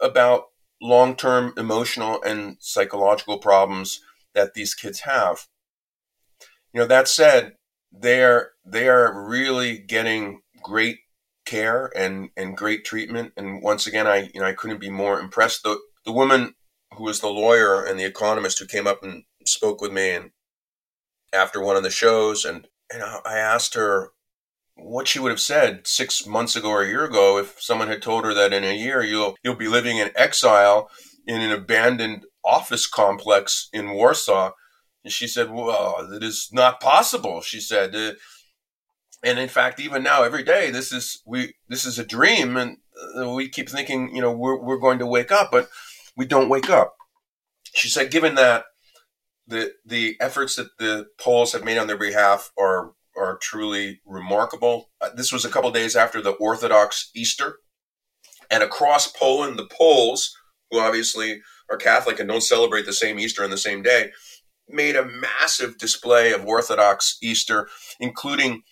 about 0.00 0.44
long-term 0.80 1.54
emotional 1.56 2.22
and 2.22 2.56
psychological 2.60 3.38
problems 3.38 4.00
that 4.34 4.52
these 4.54 4.74
kids 4.74 5.00
have. 5.00 5.46
You 6.72 6.80
know, 6.80 6.86
that 6.86 7.08
said, 7.08 7.54
they're 7.90 8.50
they 8.64 8.88
are 8.88 9.26
really 9.26 9.78
getting 9.78 10.42
great 10.62 10.98
care 11.46 11.90
and 11.96 12.28
and 12.36 12.56
great 12.56 12.84
treatment. 12.84 13.32
And 13.36 13.62
once 13.62 13.86
again, 13.86 14.06
I 14.06 14.30
you 14.34 14.40
know 14.40 14.46
I 14.46 14.52
couldn't 14.52 14.80
be 14.80 14.90
more 14.90 15.18
impressed. 15.18 15.62
The 15.62 15.78
the 16.04 16.12
woman 16.12 16.54
who 16.96 17.04
was 17.04 17.20
the 17.20 17.28
lawyer 17.28 17.82
and 17.84 17.98
the 17.98 18.04
economist 18.04 18.58
who 18.58 18.66
came 18.66 18.86
up 18.86 19.02
and 19.02 19.24
spoke 19.48 19.80
with 19.80 19.92
me 19.92 20.10
and 20.10 20.30
after 21.32 21.60
one 21.60 21.76
of 21.76 21.82
the 21.82 21.90
shows 21.90 22.44
and 22.44 22.66
and 22.92 23.02
I 23.02 23.38
asked 23.38 23.74
her 23.74 24.10
what 24.76 25.08
she 25.08 25.18
would 25.18 25.30
have 25.30 25.40
said 25.40 25.86
six 25.86 26.26
months 26.26 26.54
ago 26.54 26.68
or 26.68 26.82
a 26.82 26.88
year 26.88 27.04
ago 27.04 27.38
if 27.38 27.60
someone 27.60 27.88
had 27.88 28.02
told 28.02 28.24
her 28.24 28.34
that 28.34 28.52
in 28.52 28.62
a 28.62 28.76
year 28.76 29.02
you'll 29.02 29.36
you'll 29.42 29.56
be 29.56 29.68
living 29.68 29.98
in 29.98 30.10
exile 30.14 30.88
in 31.26 31.40
an 31.40 31.50
abandoned 31.50 32.24
office 32.44 32.86
complex 32.86 33.68
in 33.72 33.90
Warsaw. 33.90 34.52
And 35.04 35.12
she 35.12 35.26
said, 35.26 35.50
"Well, 35.50 36.08
it 36.12 36.22
is 36.22 36.48
not 36.52 36.80
possible." 36.80 37.40
She 37.40 37.60
said, 37.60 37.94
uh, 37.94 38.12
and 39.22 39.38
in 39.38 39.48
fact, 39.48 39.80
even 39.80 40.02
now, 40.02 40.22
every 40.22 40.42
day, 40.42 40.70
this 40.70 40.92
is 40.92 41.22
we 41.26 41.54
this 41.68 41.84
is 41.84 41.98
a 41.98 42.04
dream, 42.04 42.56
and 42.56 42.78
uh, 43.18 43.30
we 43.30 43.48
keep 43.48 43.68
thinking, 43.68 44.14
you 44.14 44.22
know, 44.22 44.32
we're 44.32 44.58
we're 44.58 44.78
going 44.78 44.98
to 45.00 45.06
wake 45.06 45.32
up, 45.32 45.50
but 45.50 45.68
we 46.16 46.26
don't 46.26 46.48
wake 46.48 46.70
up. 46.70 46.94
She 47.74 47.88
said, 47.88 48.10
given 48.10 48.36
that 48.36 48.64
the 49.46 49.72
the 49.84 50.16
efforts 50.20 50.56
that 50.56 50.76
the 50.78 51.06
Poles 51.18 51.52
have 51.52 51.64
made 51.64 51.78
on 51.78 51.86
their 51.86 51.98
behalf 51.98 52.50
are 52.58 52.92
are 53.16 53.38
truly 53.40 54.00
remarkable. 54.04 54.90
Uh, 55.00 55.08
this 55.14 55.32
was 55.32 55.44
a 55.44 55.48
couple 55.48 55.70
days 55.70 55.96
after 55.96 56.20
the 56.20 56.32
Orthodox 56.32 57.10
Easter, 57.14 57.58
and 58.50 58.62
across 58.62 59.10
Poland, 59.10 59.58
the 59.58 59.68
Poles, 59.70 60.36
who 60.70 60.78
obviously 60.78 61.40
are 61.70 61.76
Catholic 61.76 62.20
and 62.20 62.28
don't 62.28 62.42
celebrate 62.42 62.86
the 62.86 62.92
same 62.92 63.18
Easter 63.18 63.42
on 63.42 63.50
the 63.50 63.56
same 63.56 63.82
day, 63.82 64.10
made 64.68 64.96
a 64.96 65.04
massive 65.04 65.78
display 65.78 66.32
of 66.32 66.44
Orthodox 66.44 67.18
Easter, 67.22 67.68
including 68.00 68.62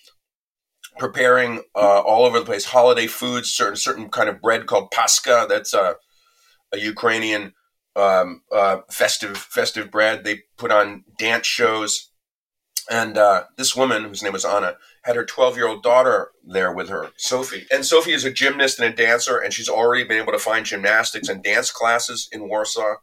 preparing 0.97 1.61
uh, 1.75 1.99
all 2.01 2.25
over 2.25 2.39
the 2.39 2.45
place 2.45 2.65
holiday 2.65 3.07
foods, 3.07 3.51
certain 3.51 3.75
certain 3.75 4.09
kind 4.09 4.29
of 4.29 4.41
bread 4.41 4.65
called 4.65 4.91
pascha. 4.91 5.45
That's 5.47 5.73
a, 5.73 5.95
a 6.73 6.77
Ukrainian 6.77 7.53
um, 7.95 8.41
uh, 8.51 8.79
festive 8.89 9.37
festive 9.37 9.91
bread. 9.91 10.23
They 10.23 10.43
put 10.57 10.71
on 10.71 11.03
dance 11.17 11.47
shows, 11.47 12.11
and 12.89 13.17
uh, 13.17 13.45
this 13.57 13.75
woman, 13.75 14.03
whose 14.03 14.21
name 14.21 14.33
was 14.33 14.45
Anna, 14.45 14.77
had 15.03 15.15
her 15.15 15.25
12 15.25 15.55
year 15.55 15.67
old 15.67 15.83
daughter 15.83 16.31
there 16.43 16.71
with 16.71 16.89
her, 16.89 17.11
Sophie. 17.17 17.65
And 17.71 17.85
Sophie 17.85 18.13
is 18.13 18.25
a 18.25 18.31
gymnast 18.31 18.79
and 18.79 18.91
a 18.91 18.95
dancer, 18.95 19.37
and 19.37 19.53
she's 19.53 19.69
already 19.69 20.03
been 20.03 20.21
able 20.21 20.33
to 20.33 20.39
find 20.39 20.65
gymnastics 20.65 21.29
and 21.29 21.43
dance 21.43 21.71
classes 21.71 22.27
in 22.31 22.49
Warsaw. 22.49 22.95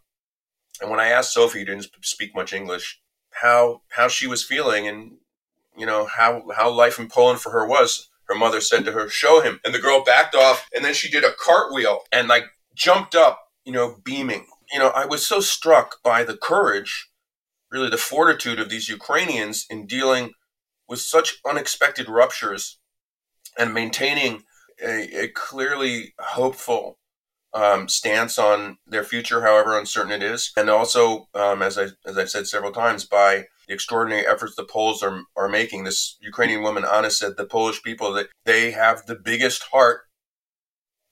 And 0.80 0.90
when 0.90 1.00
I 1.00 1.08
asked 1.08 1.32
Sophie, 1.32 1.60
who 1.60 1.64
didn't 1.66 1.88
speak 2.02 2.34
much 2.34 2.52
English, 2.52 3.00
how 3.30 3.82
how 3.90 4.08
she 4.08 4.26
was 4.26 4.44
feeling 4.44 4.86
and 4.86 5.12
you 5.76 5.86
know 5.86 6.06
how 6.06 6.44
how 6.54 6.70
life 6.70 6.98
in 6.98 7.08
Poland 7.08 7.40
for 7.40 7.50
her 7.50 7.66
was, 7.66 8.10
her 8.24 8.34
mother 8.34 8.60
said 8.60 8.84
to 8.84 8.92
her, 8.92 9.08
"Show 9.08 9.40
him." 9.40 9.60
And 9.64 9.74
the 9.74 9.78
girl 9.80 10.04
backed 10.04 10.34
off, 10.34 10.68
and 10.74 10.84
then 10.84 10.94
she 10.94 11.10
did 11.10 11.24
a 11.24 11.32
cartwheel 11.32 12.00
and 12.12 12.28
like 12.28 12.44
jumped 12.74 13.14
up, 13.14 13.48
you 13.64 13.72
know, 13.72 13.96
beaming 14.04 14.46
you 14.72 14.78
know, 14.78 14.88
I 14.88 15.06
was 15.06 15.26
so 15.26 15.40
struck 15.40 16.02
by 16.02 16.24
the 16.24 16.36
courage, 16.36 17.10
really 17.70 17.90
the 17.90 17.98
fortitude 17.98 18.58
of 18.58 18.70
these 18.70 18.88
Ukrainians 18.88 19.66
in 19.68 19.86
dealing 19.86 20.32
with 20.88 21.00
such 21.00 21.38
unexpected 21.48 22.08
ruptures 22.08 22.78
and 23.58 23.74
maintaining 23.74 24.42
a, 24.82 25.24
a 25.24 25.28
clearly 25.28 26.14
hopeful 26.18 26.98
um, 27.54 27.88
stance 27.88 28.38
on 28.38 28.78
their 28.86 29.04
future, 29.04 29.42
however 29.42 29.78
uncertain 29.78 30.12
it 30.12 30.22
is, 30.22 30.52
and 30.56 30.70
also, 30.70 31.28
um, 31.34 31.60
as 31.62 31.78
I 31.78 31.88
as 32.06 32.16
I've 32.16 32.30
said 32.30 32.46
several 32.46 32.72
times, 32.72 33.04
by 33.04 33.46
the 33.68 33.74
extraordinary 33.74 34.26
efforts 34.26 34.56
the 34.56 34.64
Poles 34.64 35.02
are 35.02 35.22
are 35.36 35.48
making. 35.48 35.84
This 35.84 36.16
Ukrainian 36.22 36.62
woman 36.62 36.84
Anna 36.90 37.10
said 37.10 37.36
the 37.36 37.44
Polish 37.44 37.82
people 37.82 38.12
that 38.14 38.28
they 38.46 38.70
have 38.70 39.04
the 39.04 39.16
biggest 39.16 39.64
heart 39.64 40.02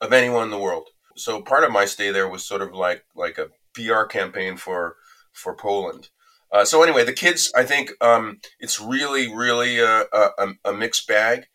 of 0.01 0.13
anyone 0.13 0.45
in 0.45 0.51
the 0.51 0.59
world. 0.59 0.89
So 1.21 1.43
part 1.43 1.65
of 1.65 1.73
my 1.73 1.85
stay 1.85 2.11
there 2.11 2.29
was 2.29 2.45
sort 2.45 2.63
of 2.63 2.73
like 2.73 3.05
like 3.15 3.39
a 3.39 3.49
PR 3.75 4.05
campaign 4.05 4.57
for 4.57 4.97
for 5.33 5.55
Poland. 5.55 6.09
Uh, 6.53 6.65
so 6.65 6.83
anyway, 6.83 7.05
the 7.05 7.13
kids, 7.13 7.53
I 7.55 7.65
think 7.65 7.93
um, 8.01 8.41
it's 8.59 8.81
really, 8.81 9.33
really 9.33 9.79
a, 9.79 10.05
a, 10.13 10.49
a 10.65 10.73
mixed 10.73 11.07
bag. 11.07 11.47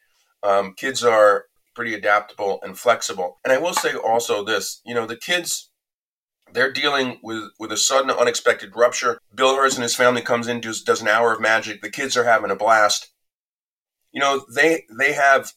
Um, 0.42 0.74
kids 0.74 1.04
are 1.04 1.46
pretty 1.76 1.94
adaptable 1.94 2.60
and 2.64 2.80
flexible. 2.80 3.40
And 3.44 3.52
I 3.52 3.58
will 3.58 3.74
say 3.74 3.94
also 3.94 4.44
this, 4.44 4.82
you 4.86 4.96
know, 4.96 5.06
the 5.06 5.18
kids, 5.18 5.70
they're 6.54 6.72
dealing 6.72 7.20
with, 7.22 7.50
with 7.60 7.74
a 7.74 7.78
sudden 7.78 8.10
unexpected 8.10 8.74
rupture. 8.76 9.20
Bill 9.34 9.58
Herz 9.58 9.76
and 9.76 9.84
his 9.84 9.96
family 9.96 10.22
comes 10.22 10.48
in, 10.48 10.62
does, 10.62 10.82
does 10.82 11.02
an 11.02 11.10
hour 11.10 11.34
of 11.34 11.42
magic. 11.42 11.82
The 11.82 11.90
kids 11.90 12.16
are 12.16 12.24
having 12.24 12.52
a 12.52 12.56
blast. 12.56 13.12
You 14.14 14.22
know, 14.22 14.46
they, 14.50 14.86
they 14.98 15.12
have 15.12 15.52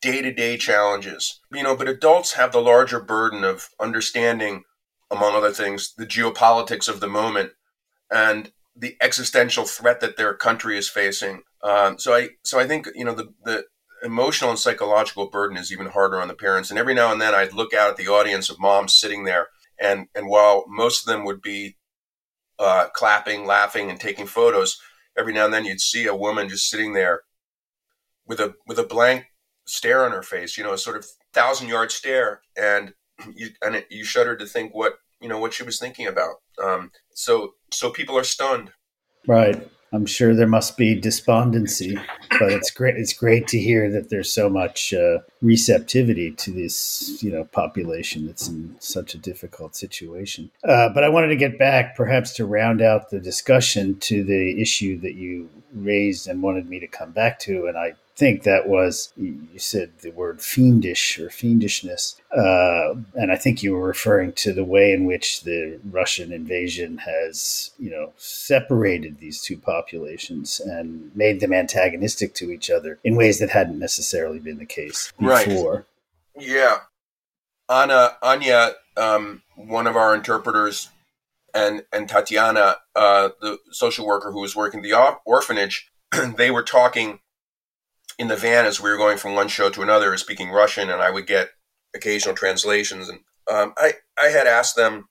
day 0.00 0.22
to 0.22 0.32
day 0.32 0.56
challenges, 0.56 1.40
you 1.52 1.62
know, 1.62 1.76
but 1.76 1.88
adults 1.88 2.32
have 2.32 2.52
the 2.52 2.60
larger 2.60 3.00
burden 3.00 3.44
of 3.44 3.68
understanding, 3.78 4.64
among 5.10 5.34
other 5.34 5.52
things, 5.52 5.94
the 5.94 6.06
geopolitics 6.06 6.88
of 6.88 7.00
the 7.00 7.08
moment 7.08 7.52
and 8.10 8.52
the 8.74 8.96
existential 9.00 9.64
threat 9.64 10.00
that 10.00 10.16
their 10.16 10.34
country 10.34 10.78
is 10.78 10.88
facing. 10.88 11.42
Um, 11.62 11.98
so 11.98 12.14
I, 12.14 12.30
so 12.44 12.58
I 12.58 12.66
think, 12.66 12.88
you 12.94 13.04
know, 13.04 13.14
the, 13.14 13.32
the, 13.44 13.64
emotional 14.02 14.50
and 14.50 14.58
psychological 14.58 15.28
burden 15.28 15.56
is 15.56 15.72
even 15.72 15.86
harder 15.86 16.20
on 16.20 16.28
the 16.28 16.34
parents. 16.34 16.70
And 16.70 16.78
every 16.78 16.94
now 16.94 17.12
and 17.12 17.20
then 17.20 17.34
I'd 17.34 17.52
look 17.52 17.74
out 17.74 17.90
at 17.90 17.96
the 17.96 18.08
audience 18.08 18.48
of 18.48 18.58
moms 18.58 18.94
sitting 18.94 19.24
there, 19.24 19.48
and 19.78 20.06
and 20.14 20.28
while 20.28 20.64
most 20.68 21.02
of 21.02 21.06
them 21.06 21.24
would 21.24 21.42
be 21.42 21.76
uh, 22.58 22.88
clapping, 22.94 23.46
laughing, 23.46 23.90
and 23.90 24.00
taking 24.00 24.26
photos, 24.26 24.80
every 25.16 25.32
now 25.32 25.44
and 25.44 25.54
then 25.54 25.64
you'd 25.64 25.80
see 25.80 26.06
a 26.06 26.14
woman 26.14 26.48
just 26.48 26.68
sitting 26.68 26.92
there 26.92 27.22
with 28.26 28.40
a 28.40 28.54
with 28.66 28.78
a 28.78 28.84
blank 28.84 29.26
stare 29.70 30.04
on 30.04 30.12
her 30.12 30.22
face, 30.22 30.58
you 30.58 30.64
know, 30.64 30.72
a 30.72 30.78
sort 30.78 30.96
of 30.96 31.06
thousand 31.32 31.68
yard 31.68 31.92
stare, 31.92 32.40
and 32.56 32.94
you 33.34 33.48
and 33.62 33.76
it, 33.76 33.86
you 33.90 34.04
shudder 34.04 34.36
to 34.36 34.46
think 34.46 34.74
what 34.74 34.94
you 35.20 35.28
know 35.28 35.38
what 35.38 35.54
she 35.54 35.62
was 35.62 35.78
thinking 35.78 36.06
about. 36.06 36.36
Um, 36.62 36.90
so 37.14 37.54
so 37.70 37.90
people 37.90 38.18
are 38.18 38.24
stunned. 38.24 38.72
Right. 39.26 39.68
I'm 39.92 40.06
sure 40.06 40.34
there 40.34 40.46
must 40.46 40.76
be 40.76 40.94
despondency, 40.94 41.98
but 42.38 42.52
it's 42.52 42.70
great. 42.70 42.96
It's 42.96 43.12
great 43.12 43.48
to 43.48 43.58
hear 43.58 43.90
that 43.90 44.08
there's 44.08 44.32
so 44.32 44.48
much 44.48 44.94
uh, 44.94 45.18
receptivity 45.42 46.30
to 46.32 46.52
this, 46.52 47.20
you 47.22 47.32
know, 47.32 47.44
population 47.44 48.26
that's 48.26 48.46
in 48.46 48.76
such 48.78 49.14
a 49.14 49.18
difficult 49.18 49.74
situation. 49.74 50.50
Uh, 50.62 50.90
but 50.90 51.02
I 51.02 51.08
wanted 51.08 51.28
to 51.28 51.36
get 51.36 51.58
back, 51.58 51.96
perhaps, 51.96 52.32
to 52.34 52.46
round 52.46 52.80
out 52.80 53.10
the 53.10 53.18
discussion 53.18 53.98
to 54.00 54.22
the 54.22 54.62
issue 54.62 54.96
that 55.00 55.14
you 55.14 55.50
raised 55.74 56.28
and 56.28 56.40
wanted 56.40 56.68
me 56.68 56.78
to 56.78 56.86
come 56.86 57.10
back 57.10 57.40
to, 57.40 57.66
and 57.66 57.76
I 57.76 57.94
think 58.20 58.42
that 58.42 58.68
was 58.68 59.14
you 59.16 59.58
said 59.58 59.90
the 60.02 60.10
word 60.10 60.42
fiendish 60.42 61.18
or 61.18 61.28
fiendishness, 61.28 62.20
uh, 62.36 62.94
and 63.14 63.32
I 63.32 63.36
think 63.36 63.62
you 63.62 63.72
were 63.72 63.86
referring 63.86 64.34
to 64.34 64.52
the 64.52 64.62
way 64.62 64.92
in 64.92 65.06
which 65.06 65.44
the 65.44 65.80
Russian 65.90 66.30
invasion 66.30 66.98
has 66.98 67.70
you 67.78 67.90
know 67.90 68.12
separated 68.18 69.18
these 69.18 69.40
two 69.40 69.56
populations 69.56 70.60
and 70.60 71.10
made 71.16 71.40
them 71.40 71.54
antagonistic 71.54 72.34
to 72.34 72.50
each 72.50 72.68
other 72.68 72.98
in 73.02 73.16
ways 73.16 73.38
that 73.38 73.48
hadn't 73.48 73.78
necessarily 73.78 74.38
been 74.38 74.58
the 74.58 74.66
case 74.66 75.12
before. 75.18 75.86
Right. 76.36 76.46
Yeah, 76.46 76.76
Anna 77.70 78.18
Anya, 78.20 78.72
um, 78.98 79.42
one 79.56 79.86
of 79.86 79.96
our 79.96 80.14
interpreters, 80.14 80.90
and 81.54 81.84
and 81.90 82.06
Tatiana, 82.06 82.76
uh, 82.94 83.30
the 83.40 83.58
social 83.70 84.06
worker 84.06 84.30
who 84.30 84.42
was 84.42 84.54
working 84.54 84.82
the 84.82 85.16
orphanage, 85.24 85.90
they 86.36 86.50
were 86.50 86.62
talking 86.62 87.20
in 88.18 88.28
the 88.28 88.36
van 88.36 88.66
as 88.66 88.80
we 88.80 88.90
were 88.90 88.96
going 88.96 89.18
from 89.18 89.34
one 89.34 89.48
show 89.48 89.70
to 89.70 89.82
another 89.82 90.16
speaking 90.16 90.50
Russian, 90.50 90.90
and 90.90 91.02
I 91.02 91.10
would 91.10 91.26
get 91.26 91.50
occasional 91.94 92.34
translations. 92.34 93.08
And 93.08 93.20
um, 93.50 93.74
I 93.76 93.94
I 94.20 94.28
had 94.28 94.46
asked 94.46 94.76
them 94.76 95.06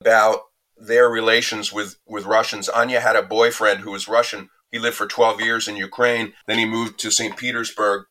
about 0.00 0.40
their 0.76 1.08
relations 1.08 1.72
with 1.72 1.96
with 2.06 2.26
Russians. 2.26 2.68
Anya 2.68 3.00
had 3.00 3.16
a 3.16 3.22
boyfriend 3.22 3.80
who 3.80 3.92
was 3.92 4.08
Russian. 4.08 4.48
He 4.70 4.78
lived 4.78 4.96
for 4.96 5.06
12 5.06 5.40
years 5.40 5.68
in 5.68 5.76
Ukraine. 5.76 6.32
Then 6.46 6.58
he 6.58 6.66
moved 6.66 6.98
to 7.00 7.10
St. 7.10 7.36
Petersburg. 7.36 8.04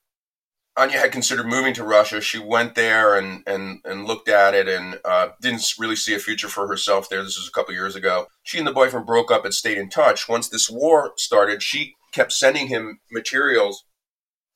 Anya 0.77 0.97
had 0.99 1.11
considered 1.11 1.45
moving 1.45 1.73
to 1.75 1.83
Russia. 1.83 2.19
She 2.19 2.39
went 2.39 2.75
there 2.75 3.17
and 3.17 3.43
and 3.47 3.79
and 3.85 4.05
looked 4.05 4.27
at 4.27 4.53
it 4.53 4.67
and 4.67 4.99
uh, 5.05 5.29
didn't 5.41 5.73
really 5.77 5.95
see 5.95 6.13
a 6.15 6.19
future 6.19 6.49
for 6.49 6.67
herself 6.67 7.09
there. 7.09 7.23
This 7.23 7.37
was 7.37 7.47
a 7.47 7.51
couple 7.51 7.73
years 7.73 7.95
ago. 7.95 8.27
She 8.43 8.57
and 8.57 8.67
the 8.67 8.73
boyfriend 8.73 9.05
broke 9.05 9.31
up 9.31 9.45
and 9.45 9.53
stayed 9.53 9.77
in 9.77 9.89
touch. 9.89 10.27
Once 10.27 10.49
this 10.49 10.69
war 10.69 11.13
started, 11.17 11.63
she 11.63 11.95
kept 12.11 12.33
sending 12.33 12.67
him 12.67 12.99
materials 13.11 13.85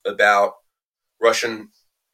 about 0.06 0.54
Russian 1.20 1.70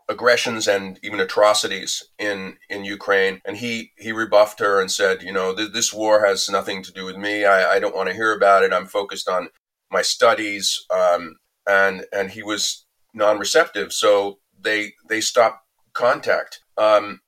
aggressions 0.08 0.68
and 0.68 0.98
even 1.02 1.20
atrocities 1.20 2.02
in 2.18 2.56
in 2.68 2.84
Ukraine, 2.84 3.40
and 3.44 3.56
he 3.56 3.92
he 3.96 4.12
rebuffed 4.12 4.60
her 4.60 4.80
and 4.80 4.90
said, 4.90 5.22
you 5.22 5.32
know, 5.32 5.54
th- 5.54 5.72
this 5.72 5.92
war 5.92 6.24
has 6.24 6.48
nothing 6.48 6.82
to 6.82 6.92
do 6.92 7.04
with 7.04 7.16
me. 7.16 7.44
I, 7.44 7.74
I 7.74 7.78
don't 7.80 7.94
want 7.94 8.08
to 8.08 8.14
hear 8.14 8.32
about 8.32 8.62
it. 8.62 8.72
I'm 8.72 8.86
focused 8.86 9.28
on 9.28 9.48
my 9.90 10.02
studies, 10.02 10.84
um, 10.90 11.36
and 11.66 12.04
and 12.12 12.30
he 12.30 12.42
was 12.42 12.86
non-receptive, 13.14 13.92
so 13.92 14.38
they 14.58 14.92
they 15.08 15.20
stopped 15.20 15.64
contact. 15.92 16.60
Um, 16.78 17.20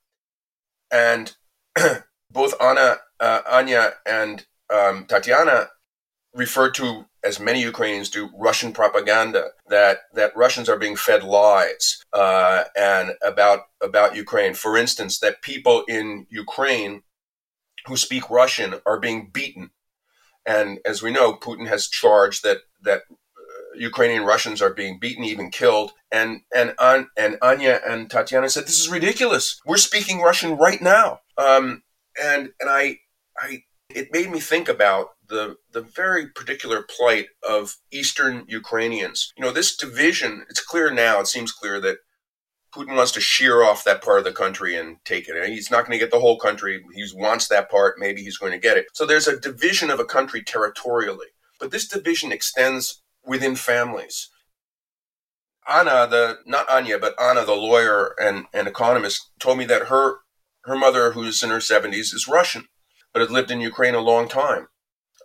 and 0.91 1.35
both 2.31 2.53
Anna, 2.61 2.97
uh, 3.19 3.41
Anya, 3.49 3.93
and 4.05 4.45
um, 4.73 5.05
Tatiana 5.07 5.67
referred 6.33 6.75
to 6.75 7.05
as 7.23 7.39
many 7.39 7.61
Ukrainians 7.61 8.09
do, 8.09 8.29
Russian 8.37 8.71
propaganda 8.73 9.49
that 9.67 9.99
that 10.13 10.35
Russians 10.35 10.69
are 10.69 10.77
being 10.77 10.95
fed 10.95 11.23
lies 11.23 12.03
uh, 12.13 12.65
and 12.77 13.11
about 13.23 13.61
about 13.81 14.15
Ukraine. 14.15 14.53
For 14.53 14.77
instance, 14.77 15.19
that 15.19 15.41
people 15.41 15.83
in 15.87 16.27
Ukraine 16.29 17.03
who 17.85 17.97
speak 17.97 18.29
Russian 18.29 18.75
are 18.85 18.99
being 18.99 19.29
beaten, 19.31 19.71
and 20.45 20.79
as 20.85 21.01
we 21.01 21.11
know, 21.11 21.33
Putin 21.33 21.67
has 21.67 21.87
charged 21.87 22.43
that 22.43 22.59
that 22.81 23.01
uh, 23.11 23.77
Ukrainian 23.77 24.23
Russians 24.23 24.61
are 24.61 24.73
being 24.73 24.99
beaten, 24.99 25.23
even 25.23 25.51
killed. 25.51 25.91
And 26.11 26.41
and 26.55 26.73
An, 26.79 27.09
and 27.17 27.37
Anya 27.41 27.81
and 27.87 28.09
Tatiana 28.09 28.49
said, 28.49 28.65
"This 28.65 28.79
is 28.79 28.89
ridiculous. 28.89 29.59
We're 29.65 29.77
speaking 29.77 30.21
Russian 30.21 30.57
right 30.57 30.81
now." 30.81 31.21
Um, 31.37 31.83
and 32.21 32.51
and 32.59 32.69
I 32.69 32.99
I 33.37 33.63
it 33.89 34.09
made 34.11 34.29
me 34.29 34.39
think 34.39 34.69
about 34.69 35.09
the 35.29 35.57
the 35.71 35.81
very 35.81 36.27
particular 36.27 36.81
plight 36.83 37.27
of 37.47 37.77
Eastern 37.91 38.45
Ukrainians. 38.47 39.31
You 39.37 39.43
know, 39.43 39.51
this 39.51 39.75
division. 39.75 40.45
It's 40.49 40.61
clear 40.61 40.91
now. 40.91 41.19
It 41.19 41.27
seems 41.27 41.51
clear 41.51 41.79
that 41.81 41.97
Putin 42.73 42.95
wants 42.95 43.11
to 43.13 43.21
shear 43.21 43.63
off 43.63 43.83
that 43.83 44.03
part 44.03 44.19
of 44.19 44.25
the 44.25 44.31
country 44.31 44.75
and 44.75 44.97
take 45.05 45.27
it. 45.27 45.49
He's 45.49 45.71
not 45.71 45.85
going 45.85 45.97
to 45.97 46.03
get 46.03 46.11
the 46.11 46.19
whole 46.19 46.37
country. 46.37 46.83
He 46.93 47.05
wants 47.15 47.47
that 47.47 47.69
part. 47.69 47.95
Maybe 47.97 48.21
he's 48.21 48.37
going 48.37 48.51
to 48.51 48.59
get 48.59 48.77
it. 48.77 48.87
So 48.93 49.05
there's 49.05 49.27
a 49.27 49.39
division 49.39 49.89
of 49.89 49.99
a 49.99 50.05
country 50.05 50.43
territorially, 50.43 51.27
but 51.59 51.71
this 51.71 51.87
division 51.87 52.31
extends 52.31 53.01
within 53.25 53.55
families. 53.55 54.29
Anna, 55.67 56.07
the 56.07 56.39
not 56.45 56.69
Anya, 56.69 56.97
but 56.97 57.19
Anna, 57.21 57.45
the 57.45 57.53
lawyer 57.53 58.15
and, 58.19 58.45
and 58.53 58.67
economist, 58.67 59.29
told 59.39 59.57
me 59.57 59.65
that 59.65 59.87
her 59.87 60.17
her 60.63 60.75
mother, 60.75 61.13
who's 61.13 61.41
in 61.41 61.49
her 61.49 61.61
seventies, 61.61 62.13
is 62.13 62.27
Russian 62.27 62.65
but 63.13 63.21
had 63.21 63.31
lived 63.31 63.51
in 63.51 63.61
Ukraine 63.61 63.95
a 63.95 63.99
long 63.99 64.27
time. 64.27 64.67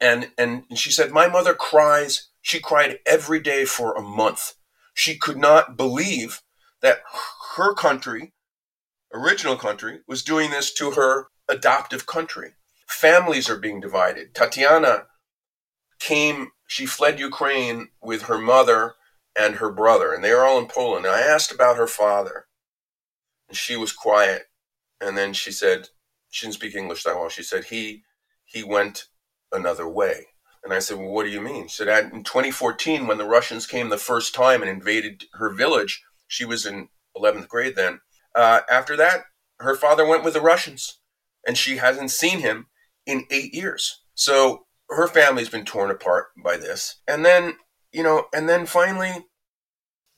And, 0.05 0.33
and 0.37 0.64
she 0.79 0.93
said, 0.93 1.12
My 1.12 1.29
mother 1.29 1.55
cries. 1.55 2.29
She 2.43 2.61
cried 2.61 2.99
every 3.07 3.40
day 3.40 3.64
for 3.64 3.97
a 3.97 4.03
month. 4.03 4.53
She 4.93 5.17
could 5.17 5.38
not 5.38 5.79
believe 5.79 6.43
that 6.83 6.99
her 7.57 7.73
country, 7.73 8.35
original 9.14 9.57
country, 9.57 10.01
was 10.07 10.23
doing 10.23 10.51
this 10.51 10.75
to 10.75 10.91
her 10.91 11.28
adoptive 11.49 12.05
country. 12.05 12.51
Families 12.87 13.49
are 13.49 13.57
being 13.57 13.81
divided. 13.81 14.35
Tatiana 14.35 15.07
came, 15.99 16.51
she 16.66 16.85
fled 16.85 17.18
Ukraine 17.18 17.89
with 18.03 18.24
her 18.24 18.37
mother 18.37 18.97
and 19.35 19.55
her 19.55 19.72
brother, 19.72 20.12
and 20.12 20.22
they 20.22 20.33
are 20.33 20.45
all 20.45 20.59
in 20.59 20.68
Poland. 20.68 21.07
And 21.07 21.14
I 21.14 21.22
asked 21.22 21.51
about 21.51 21.78
her 21.78 21.87
father, 21.87 22.45
and 23.49 23.57
she 23.57 23.74
was 23.74 23.95
quiet. 23.95 24.43
And 25.01 25.16
then 25.16 25.33
she 25.33 25.51
said, 25.51 25.89
she 26.28 26.45
didn't 26.45 26.57
speak 26.57 26.74
English 26.74 27.05
that 27.05 27.16
well. 27.16 27.31
She 27.31 27.43
said 27.43 27.64
he 27.64 28.05
he 28.45 28.62
went 28.62 29.07
another 29.55 29.88
way. 29.88 30.26
And 30.62 30.72
I 30.72 30.78
said, 30.78 30.98
Well, 30.98 31.11
what 31.11 31.24
do 31.24 31.30
you 31.30 31.40
mean? 31.40 31.68
She 31.68 31.76
said, 31.76 32.12
In 32.12 32.24
2014, 32.24 33.07
when 33.07 33.18
the 33.18 33.24
Russians 33.26 33.66
came 33.66 33.88
the 33.88 33.98
first 33.98 34.34
time 34.34 34.62
and 34.62 34.70
invaded 34.70 35.24
her 35.34 35.50
village, 35.50 36.02
she 36.26 36.44
was 36.44 36.66
in 36.66 36.88
11th 37.16 37.48
grade 37.48 37.76
then. 37.76 38.00
Uh, 38.34 38.61
after 38.70 38.96
that, 38.96 39.24
her 39.61 39.76
father 39.76 40.07
went 40.07 40.24
with 40.24 40.34
the 40.34 40.40
Russians, 40.40 40.98
and 41.46 41.57
she 41.57 41.76
hasn't 41.76 42.11
seen 42.11 42.40
him 42.40 42.66
in 43.07 43.26
eight 43.30 43.55
years. 43.55 44.00
So 44.14 44.66
her 44.90 45.07
family's 45.07 45.48
been 45.48 45.64
torn 45.64 45.90
apart 45.90 46.26
by 46.42 46.57
this. 46.57 46.96
And 47.07 47.24
then, 47.24 47.57
you 47.92 48.02
know, 48.02 48.26
and 48.34 48.48
then 48.48 48.66
finally, 48.66 49.26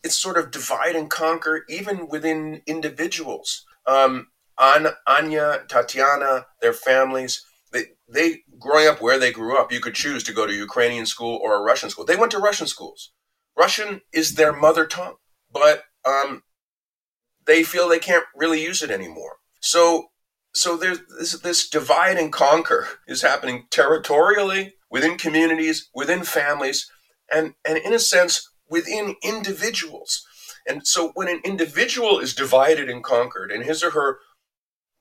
it's 0.03 0.17
sort 0.17 0.39
of 0.39 0.51
divide 0.51 0.97
and 0.97 1.11
conquer 1.11 1.65
even 1.69 2.09
within 2.09 2.63
individuals. 2.67 3.65
Um, 3.87 4.29
Anya, 4.59 5.65
Tatiana, 5.69 6.47
their 6.61 6.73
families, 6.73 7.45
they, 7.73 7.85
they 8.09 8.41
growing 8.59 8.89
up 8.89 9.01
where 9.01 9.19
they 9.19 9.33
grew 9.33 9.59
up, 9.59 9.73
you 9.73 9.81
could 9.81 9.95
choose 9.95 10.23
to 10.25 10.33
go 10.33 10.47
to 10.47 10.53
Ukrainian 10.53 11.07
school 11.07 11.39
or 11.43 11.55
a 11.55 11.63
Russian 11.63 11.91
school. 11.91 12.05
They 12.05 12.17
went 12.17 12.33
to 12.33 12.39
Russian 12.39 12.67
schools. 12.67 13.13
Russian 13.57 14.03
is 14.13 14.35
their 14.35 14.53
mother 14.53 14.87
tongue, 14.87 15.17
but 15.51 15.85
um, 16.05 16.43
they 17.47 17.63
feel 17.63 17.89
they 17.89 17.99
can't 17.99 18.27
really 18.35 18.63
use 18.63 18.83
it 18.83 18.91
anymore. 18.91 19.37
So, 19.61 20.09
so 20.55 20.77
there's 20.77 21.01
this, 21.19 21.39
this 21.41 21.69
divide 21.69 22.19
and 22.19 22.33
conquer 22.33 22.87
is 23.07 23.23
happening 23.23 23.67
territorially 23.71 24.75
within 24.91 25.19
communities, 25.19 25.89
within 25.95 26.23
families, 26.23 26.91
and 27.33 27.55
and 27.65 27.79
in 27.79 27.93
a 27.93 27.99
sense 27.99 28.49
within 28.69 29.17
individuals. 29.23 30.25
And 30.69 30.87
so 30.87 31.13
when 31.15 31.29
an 31.29 31.41
individual 31.45 32.19
is 32.19 32.35
divided 32.35 32.91
and 32.91 33.03
conquered, 33.03 33.51
and 33.51 33.65
his 33.65 33.83
or 33.83 33.91
her 33.91 34.19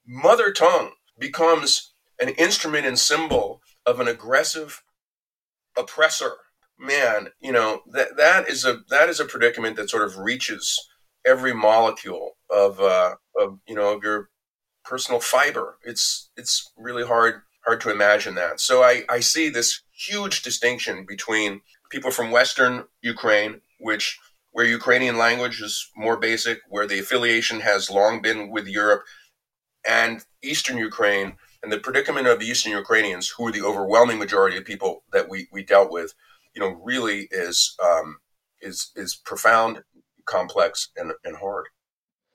mother 0.06 0.52
tongue 0.52 0.92
becomes 1.18 1.94
an 2.20 2.30
instrument 2.30 2.86
and 2.86 2.98
symbol 3.00 3.62
of 3.86 4.00
an 4.00 4.08
aggressive 4.08 4.84
oppressor. 5.78 6.32
Man 6.78 7.30
you 7.40 7.54
know 7.54 7.84
that 7.92 8.18
that 8.18 8.50
is 8.50 8.66
a 8.66 8.80
that 8.90 9.08
is 9.08 9.20
a 9.20 9.26
predicament 9.26 9.78
that 9.78 9.90
sort 9.90 10.04
of 10.04 10.18
reaches 10.18 10.78
every 11.26 11.54
molecule 11.54 12.38
of 12.50 12.82
uh 12.82 13.16
of 13.40 13.60
you 13.68 13.76
know 13.76 13.94
of 13.96 14.04
your 14.04 14.30
personal 14.84 15.22
fiber. 15.22 15.78
It's 15.84 16.30
it's 16.36 16.72
really 16.78 17.06
hard 17.06 17.42
hard 17.66 17.80
to 17.82 17.92
imagine 17.92 18.36
that. 18.36 18.60
So 18.60 18.84
i 18.84 19.04
i 19.10 19.22
see 19.22 19.50
this 19.50 19.82
huge 19.96 20.42
distinction 20.42 21.06
between 21.06 21.62
people 21.90 22.12
from 22.12 22.32
western 22.32 22.86
ukraine 23.02 23.62
which 23.80 24.20
where 24.52 24.66
ukrainian 24.66 25.18
language 25.18 25.62
is 25.62 25.90
more 25.96 26.18
basic 26.18 26.60
where 26.70 26.88
the 26.88 27.00
affiliation 27.00 27.62
has 27.62 27.90
long 27.90 28.22
been 28.22 28.50
with 28.52 28.68
europe 28.68 29.04
and 29.88 30.26
eastern 30.44 30.78
ukraine 30.78 31.38
and 31.66 31.74
the 31.74 31.80
predicament 31.80 32.28
of 32.28 32.40
the 32.40 32.46
Eastern 32.46 32.74
Ukrainians, 32.74 33.28
who 33.28 33.48
are 33.48 33.52
the 33.52 33.64
overwhelming 33.64 34.20
majority 34.20 34.56
of 34.56 34.66
people 34.66 35.04
that 35.12 35.28
we, 35.28 35.48
we 35.52 35.64
dealt 35.64 35.92
with, 35.92 36.14
you 36.54 36.62
know, 36.62 36.80
really 36.84 37.28
is 37.32 37.76
um, 37.84 38.18
is 38.62 38.92
is 38.96 39.16
profound, 39.16 39.82
complex, 40.26 40.90
and, 40.96 41.12
and 41.24 41.38
hard. 41.38 41.66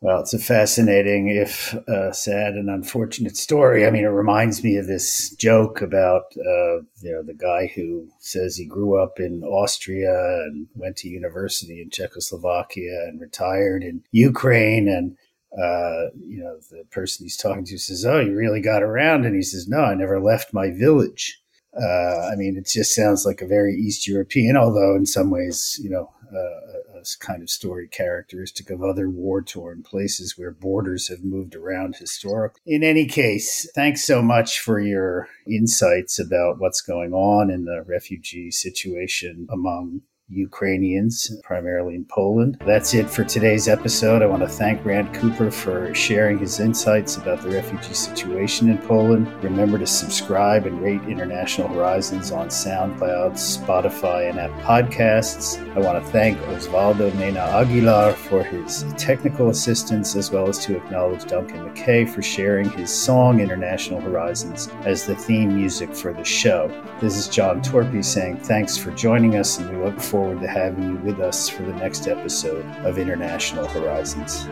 Well, 0.03 0.21
it's 0.21 0.35
a 0.35 0.39
fascinating, 0.39 1.29
if 1.29 1.75
uh, 1.87 2.11
sad 2.11 2.55
and 2.55 2.69
unfortunate 2.71 3.37
story. 3.37 3.87
I 3.87 3.91
mean, 3.91 4.05
it 4.05 4.09
reminds 4.09 4.65
me 4.65 4.79
of 4.79 4.87
this 4.89 5.31
joke 5.37 5.81
about 5.81 6.25
uh, 6.37 6.83
you 7.01 7.13
know 7.13 7.23
the 7.23 7.39
guy 7.39 7.71
who 7.73 8.09
says 8.19 8.57
he 8.57 8.67
grew 8.67 9.01
up 9.01 9.21
in 9.21 9.45
Austria 9.45 10.43
and 10.47 10.67
went 10.75 10.97
to 10.97 11.09
university 11.09 11.81
in 11.81 11.91
Czechoslovakia 11.91 13.05
and 13.07 13.21
retired 13.21 13.85
in 13.85 14.03
Ukraine 14.11 14.89
and 14.89 15.17
uh, 15.53 16.11
you 16.19 16.43
know, 16.43 16.59
the 16.71 16.85
person 16.91 17.25
he's 17.25 17.37
talking 17.37 17.65
to 17.65 17.79
says, 17.79 18.07
"Oh, 18.07 18.21
you 18.21 18.37
really 18.37 18.61
got 18.61 18.83
around," 18.83 19.25
and 19.25 19.35
he 19.35 19.43
says, 19.43 19.67
"No, 19.67 19.81
I 19.81 19.95
never 19.95 20.21
left 20.21 20.55
my 20.55 20.71
village." 20.71 21.41
Uh, 21.77 22.29
I 22.33 22.37
mean, 22.37 22.57
it 22.57 22.67
just 22.67 22.95
sounds 22.95 23.25
like 23.25 23.41
a 23.43 23.47
very 23.47 23.75
East 23.75 24.09
European, 24.09 24.57
although 24.57 24.97
in 24.97 25.07
some 25.07 25.31
ways, 25.31 25.79
you 25.83 25.91
know, 25.91 26.13
uh, 26.33 26.99
a 27.01 27.05
kind 27.19 27.43
of 27.43 27.51
story 27.51 27.89
characteristic 27.89 28.71
of 28.71 28.83
other 28.83 29.09
war 29.09 29.43
torn 29.43 29.83
places 29.83 30.37
where 30.37 30.51
borders 30.51 31.09
have 31.09 31.25
moved 31.25 31.55
around 31.55 31.97
historically. 31.97 32.61
In 32.67 32.83
any 32.83 33.07
case, 33.07 33.69
thanks 33.75 34.05
so 34.05 34.23
much 34.23 34.61
for 34.61 34.81
your 34.81 35.29
insights 35.49 36.19
about 36.19 36.61
what's 36.61 36.81
going 36.81 37.13
on 37.13 37.51
in 37.51 37.65
the 37.65 37.83
refugee 37.87 38.51
situation 38.51 39.47
among 39.51 40.03
Ukrainians, 40.31 41.37
primarily 41.43 41.95
in 41.97 42.05
Poland. 42.05 42.57
That's 42.65 42.95
it 42.95 43.11
for 43.11 43.25
today's 43.25 43.67
episode. 43.67 44.23
I 44.23 44.27
want 44.27 44.43
to 44.43 44.49
thank 44.49 44.85
Rand 44.85 45.13
Cooper 45.13 45.51
for 45.51 45.93
sharing 45.95 46.39
his 46.39 46.61
insights 46.61 47.17
about 47.17 47.43
the 47.43 47.51
refugee 47.51 47.95
situation 47.95 48.71
in 48.71 48.79
Poland. 48.79 49.27
Remember 49.43 49.79
to 49.79 49.87
subscribe 49.87 50.67
and 50.67 50.81
rate 50.81 51.03
International 51.03 51.69
Horizons 51.69 52.31
on 52.31 52.49
SoundCloud, 52.49 53.33
Spotify, 53.33 54.31
and 54.31 54.39
Apple 54.39 54.61
Podcasts. 54.63 55.59
I 55.75 55.81
want 55.81 56.03
to 56.03 56.11
thank 56.13 56.39
Osvaldo 56.43 57.13
Mena 57.17 57.41
Aguilar 57.41 58.13
for 58.13 58.45
his 58.45 58.85
technical 58.97 59.51
assistance, 59.51 60.15
as 60.15 60.31
well 60.31 60.49
as 60.49 60.59
to 60.61 60.77
acknowledge 60.77 61.25
Duncan 61.25 61.69
McKay 61.69 62.09
for 62.09 62.23
sharing 62.23 62.71
his 62.71 62.91
song 62.91 63.41
International 63.41 64.01
Horizons 64.01 64.69
as 64.85 65.07
the 65.07 65.17
theme 65.17 65.57
music 65.57 65.95
for 65.95 66.13
the 66.13 66.25
show. 66.25 66.69
This 67.01 67.17
is 67.17 67.29
John 67.29 67.61
Torpey 67.63 68.05
saying 68.05 68.37
thanks 68.39 68.77
for 68.77 68.93
joining 68.93 69.35
us, 69.35 69.59
and 69.59 69.69
we 69.71 69.85
look 69.85 69.99
forward 69.99 70.20
forward 70.21 70.41
to 70.43 70.47
having 70.47 70.83
you 70.83 70.97
with 70.97 71.19
us 71.19 71.49
for 71.49 71.63
the 71.63 71.73
next 71.73 72.07
episode 72.07 72.67
of 72.85 72.99
International 72.99 73.67
Horizons. 73.67 74.47